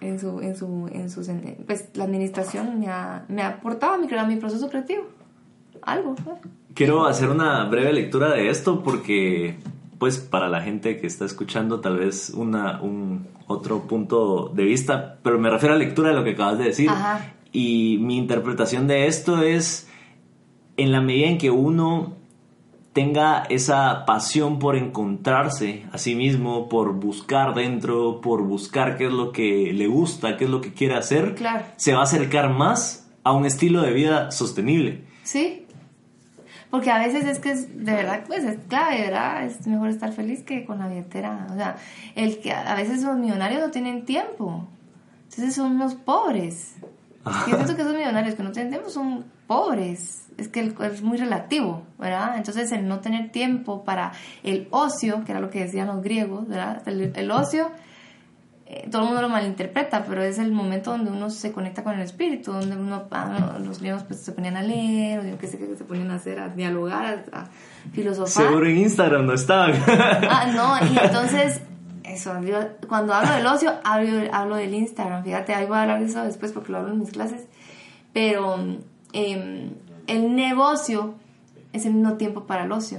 [0.00, 1.30] en su, en su, en sus,
[1.66, 5.04] pues la administración me ha, me ha aportado a mi, a mi proceso creativo.
[5.82, 6.16] Algo.
[6.74, 9.56] Quiero hacer una breve lectura de esto porque,
[9.98, 15.18] pues, para la gente que está escuchando, tal vez una, un otro punto de vista,
[15.22, 16.88] pero me refiero a la lectura de lo que acabas de decir.
[16.90, 17.34] Ajá.
[17.52, 19.88] Y mi interpretación de esto es,
[20.76, 22.14] en la medida en que uno
[22.92, 29.12] tenga esa pasión por encontrarse a sí mismo, por buscar dentro, por buscar qué es
[29.12, 31.64] lo que le gusta, qué es lo que quiere hacer, Claro.
[31.76, 35.04] se va a acercar más a un estilo de vida sostenible.
[35.22, 35.64] Sí.
[36.70, 39.44] Porque a veces es que es, de verdad, pues es clave, ¿verdad?
[39.46, 41.46] Es mejor estar feliz que con la billetera.
[41.50, 41.76] O sea,
[42.14, 44.66] el que a veces los millonarios no tienen tiempo.
[45.24, 46.74] Entonces son los pobres.
[47.24, 50.26] Yo siento que esos millonarios que no tienen tiempo son pobres.
[50.36, 52.36] Es que el- es muy relativo, ¿verdad?
[52.36, 54.12] Entonces el no tener tiempo para
[54.42, 56.82] el ocio, que era lo que decían los griegos, ¿verdad?
[56.86, 57.70] El, el ocio,
[58.70, 61.94] eh, todo el mundo lo malinterpreta, pero es el momento donde uno se conecta con
[61.94, 65.46] el espíritu, donde uno, ah, los griegos pues se ponían a leer, o yo qué
[65.46, 67.46] sé qué se ponían a hacer, a dialogar, a, a
[67.92, 68.28] filosofar.
[68.46, 69.72] Seguro en Instagram no estaban.
[69.88, 71.62] Ah, no, y entonces,
[72.04, 72.58] eso, yo
[72.88, 76.22] cuando hablo del ocio, hablo, hablo del Instagram, fíjate, ahí voy a hablar de eso
[76.22, 77.46] después porque lo hablo en mis clases,
[78.12, 78.56] pero
[79.14, 79.70] em,
[80.06, 81.14] el negocio
[81.72, 82.98] es el no tiempo para el ocio,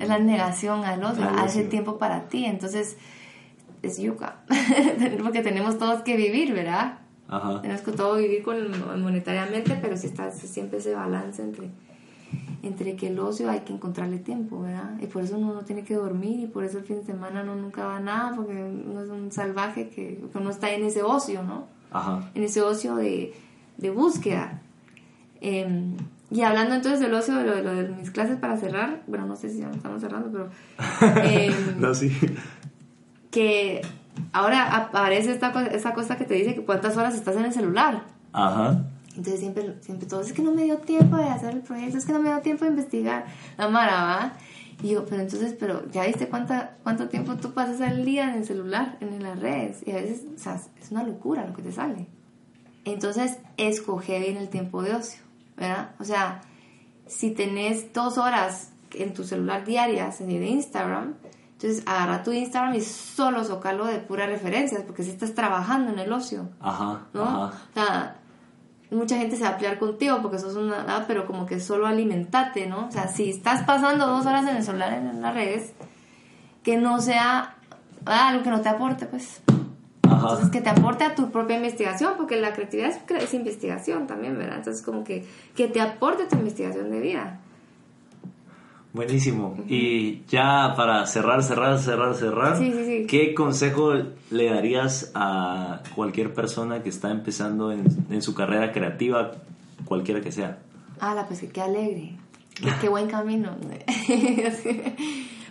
[0.00, 1.66] es la negación al ocio, Al ocio.
[1.70, 2.98] tiempo para ti, entonces
[3.86, 4.40] es yuca,
[5.22, 6.98] porque tenemos todos que vivir, ¿verdad?
[7.28, 7.62] Ajá.
[7.62, 8.56] Tenemos que todo vivir con
[9.02, 11.70] monetariamente, pero si está siempre ese balance entre,
[12.62, 14.98] entre que el ocio hay que encontrarle tiempo, ¿verdad?
[15.00, 17.42] Y por eso uno no tiene que dormir y por eso el fin de semana
[17.42, 20.84] no nunca va a nada, porque uno es un salvaje que, que uno está en
[20.84, 21.66] ese ocio, ¿no?
[21.90, 22.30] Ajá.
[22.34, 23.32] En ese ocio de,
[23.78, 24.60] de búsqueda.
[25.40, 25.94] Eh,
[26.30, 29.26] y hablando entonces del ocio, de lo, de lo de mis clases para cerrar, bueno,
[29.26, 30.50] no sé si ya estamos cerrando, pero...
[31.22, 32.10] eh, No, sí.
[33.34, 33.82] Que
[34.32, 37.52] ahora aparece esta, co- esta cosa que te dice que cuántas horas estás en el
[37.52, 38.04] celular.
[38.32, 38.80] Ajá.
[39.08, 42.06] Entonces siempre, siempre todo es que no me dio tiempo de hacer el proyecto, es
[42.06, 43.26] que no me dio tiempo de investigar.
[43.58, 44.32] La mara, ¿va?
[44.82, 48.36] Y yo, pero entonces, pero ya viste cuánta, cuánto tiempo tú pasas al día en
[48.38, 49.82] el celular, en las redes.
[49.86, 52.06] Y a veces, o sea, es una locura lo que te sale.
[52.84, 55.22] Entonces, escoge bien el tiempo de ocio,
[55.56, 55.90] ¿verdad?
[55.98, 56.40] O sea,
[57.06, 61.14] si tenés dos horas en tu celular diarias en de Instagram,
[61.54, 65.98] entonces agarra tu Instagram y solo socalo de puras referencias, porque si estás trabajando en
[65.98, 66.48] el ocio.
[66.60, 67.06] Ajá.
[67.12, 67.22] ¿no?
[67.22, 67.52] Ajá.
[67.70, 68.16] O sea,
[68.90, 71.86] mucha gente se va a pelear contigo porque sos una, ah, pero como que solo
[71.86, 72.88] alimentate, ¿no?
[72.88, 75.72] O sea, si estás pasando dos horas en el celular en las redes,
[76.62, 77.56] que no sea
[78.06, 79.40] ah, algo que no te aporte, pues.
[80.02, 80.50] Entonces, Ajá.
[80.50, 84.58] que te aporte a tu propia investigación, porque la creatividad es, es investigación también, ¿verdad?
[84.58, 87.40] Entonces, como que, que te aporte tu investigación de vida.
[88.94, 89.56] Buenísimo.
[89.68, 93.06] Y ya para cerrar, cerrar, cerrar, cerrar, Sí, sí, sí.
[93.06, 93.92] ¿qué consejo
[94.30, 99.32] le darías a cualquier persona que está empezando en, en su carrera creativa,
[99.84, 100.58] cualquiera que sea?
[101.00, 102.16] Ah, pues que qué alegre.
[102.54, 103.56] Qué, qué buen camino.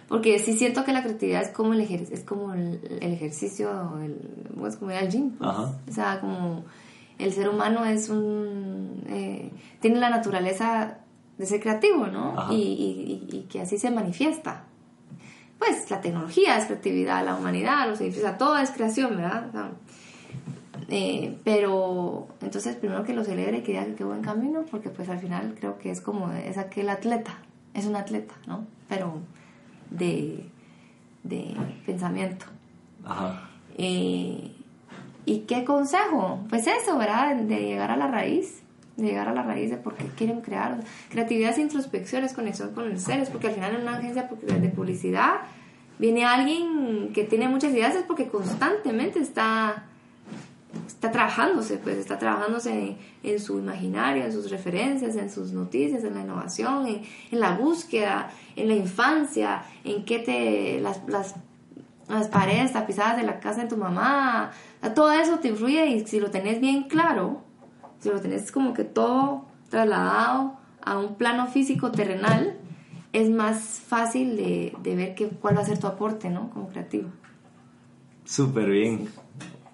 [0.08, 3.98] Porque sí siento que la creatividad es como el, ejer- es como el, el ejercicio,
[4.02, 4.16] el,
[4.60, 5.32] pues como ir al gym.
[5.32, 5.50] pues.
[5.50, 5.74] Ajá.
[5.90, 6.64] O sea, como
[7.20, 9.04] el ser humano es un...
[9.08, 10.98] eh, tiene la naturaleza
[11.38, 12.36] de ser creativo, ¿no?
[12.52, 14.64] Y, y- y- que así se manifiesta.
[15.58, 19.48] Pues la tecnología es creatividad, la humanidad, los edificios, o sea, todo es creación, ¿verdad?
[19.50, 19.72] O sea,
[20.90, 24.90] eh, pero entonces primero que lo celebre y que diga que qué buen camino, porque
[24.90, 27.38] pues al final creo que es como, es aquel atleta,
[27.74, 28.66] es un atleta, ¿no?
[28.90, 29.20] Pero
[29.90, 30.46] de,
[31.24, 31.56] de
[31.86, 32.46] pensamiento.
[33.06, 33.50] Ajá.
[33.78, 34.52] Eh,
[35.26, 36.40] ¿Y qué consejo?
[36.50, 37.38] Pues eso, ¿verdad?
[37.38, 38.62] De llegar a la raíz,
[38.98, 40.80] de llegar a la raíz de por qué quieren crear.
[41.10, 44.70] Creatividad es introspección, conexión con el ser, es porque al final en una agencia de
[44.70, 45.42] publicidad
[46.00, 49.86] viene alguien que tiene muchas ideas, es porque constantemente está
[50.88, 56.16] está trabajándose, pues está trabajándose en, su imaginario, en sus referencias, en sus noticias, en
[56.16, 61.36] la innovación, en, la búsqueda, en la infancia, en qué te las, las,
[62.08, 64.52] las paredes tapizadas de la casa de tu mamá,
[64.96, 67.42] todo eso te influye y si lo tenés bien claro,
[68.04, 72.58] si lo tenés como que todo trasladado a un plano físico terrenal,
[73.14, 76.50] es más fácil de, de ver que, cuál va a ser tu aporte, ¿no?
[76.50, 77.10] Como creativo.
[78.26, 79.08] Súper bien.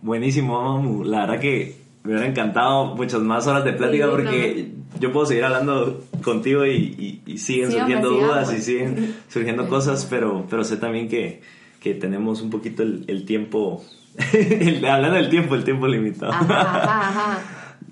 [0.02, 1.04] Buenísimo, Mamu.
[1.04, 5.26] La verdad que me hubiera encantado muchas más horas de plática Sí, porque yo puedo
[5.26, 8.36] seguir hablando contigo y, y- y siguen Sí, hombre, surgiendo sigamos.
[8.36, 11.42] dudas y siguen surgiendo cosas, pero, pero sé también que,
[11.80, 13.84] que tenemos un poquito el, el tiempo,
[14.34, 16.32] el- hablando del tiempo, el tiempo limitado.
[16.32, 17.40] Ajá, ajá, ajá.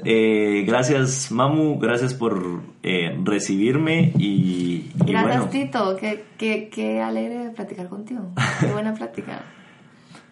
[0.03, 1.79] Eh, gracias, Mamu.
[1.79, 5.45] Gracias por eh, recibirme y, y Gracias, bueno.
[5.49, 5.95] Tito.
[5.97, 8.29] Qué, qué, qué alegre platicar contigo.
[8.59, 9.41] Qué buena plática.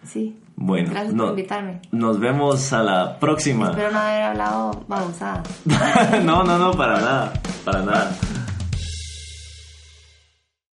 [0.04, 0.38] Sí.
[0.54, 1.80] Bueno, Gracias no- por invitarme.
[1.90, 3.70] Nos vemos a la próxima.
[3.70, 5.42] Espero no haber hablado babosada.
[6.24, 7.32] no, no, no, para nada.
[7.64, 8.16] Para nada.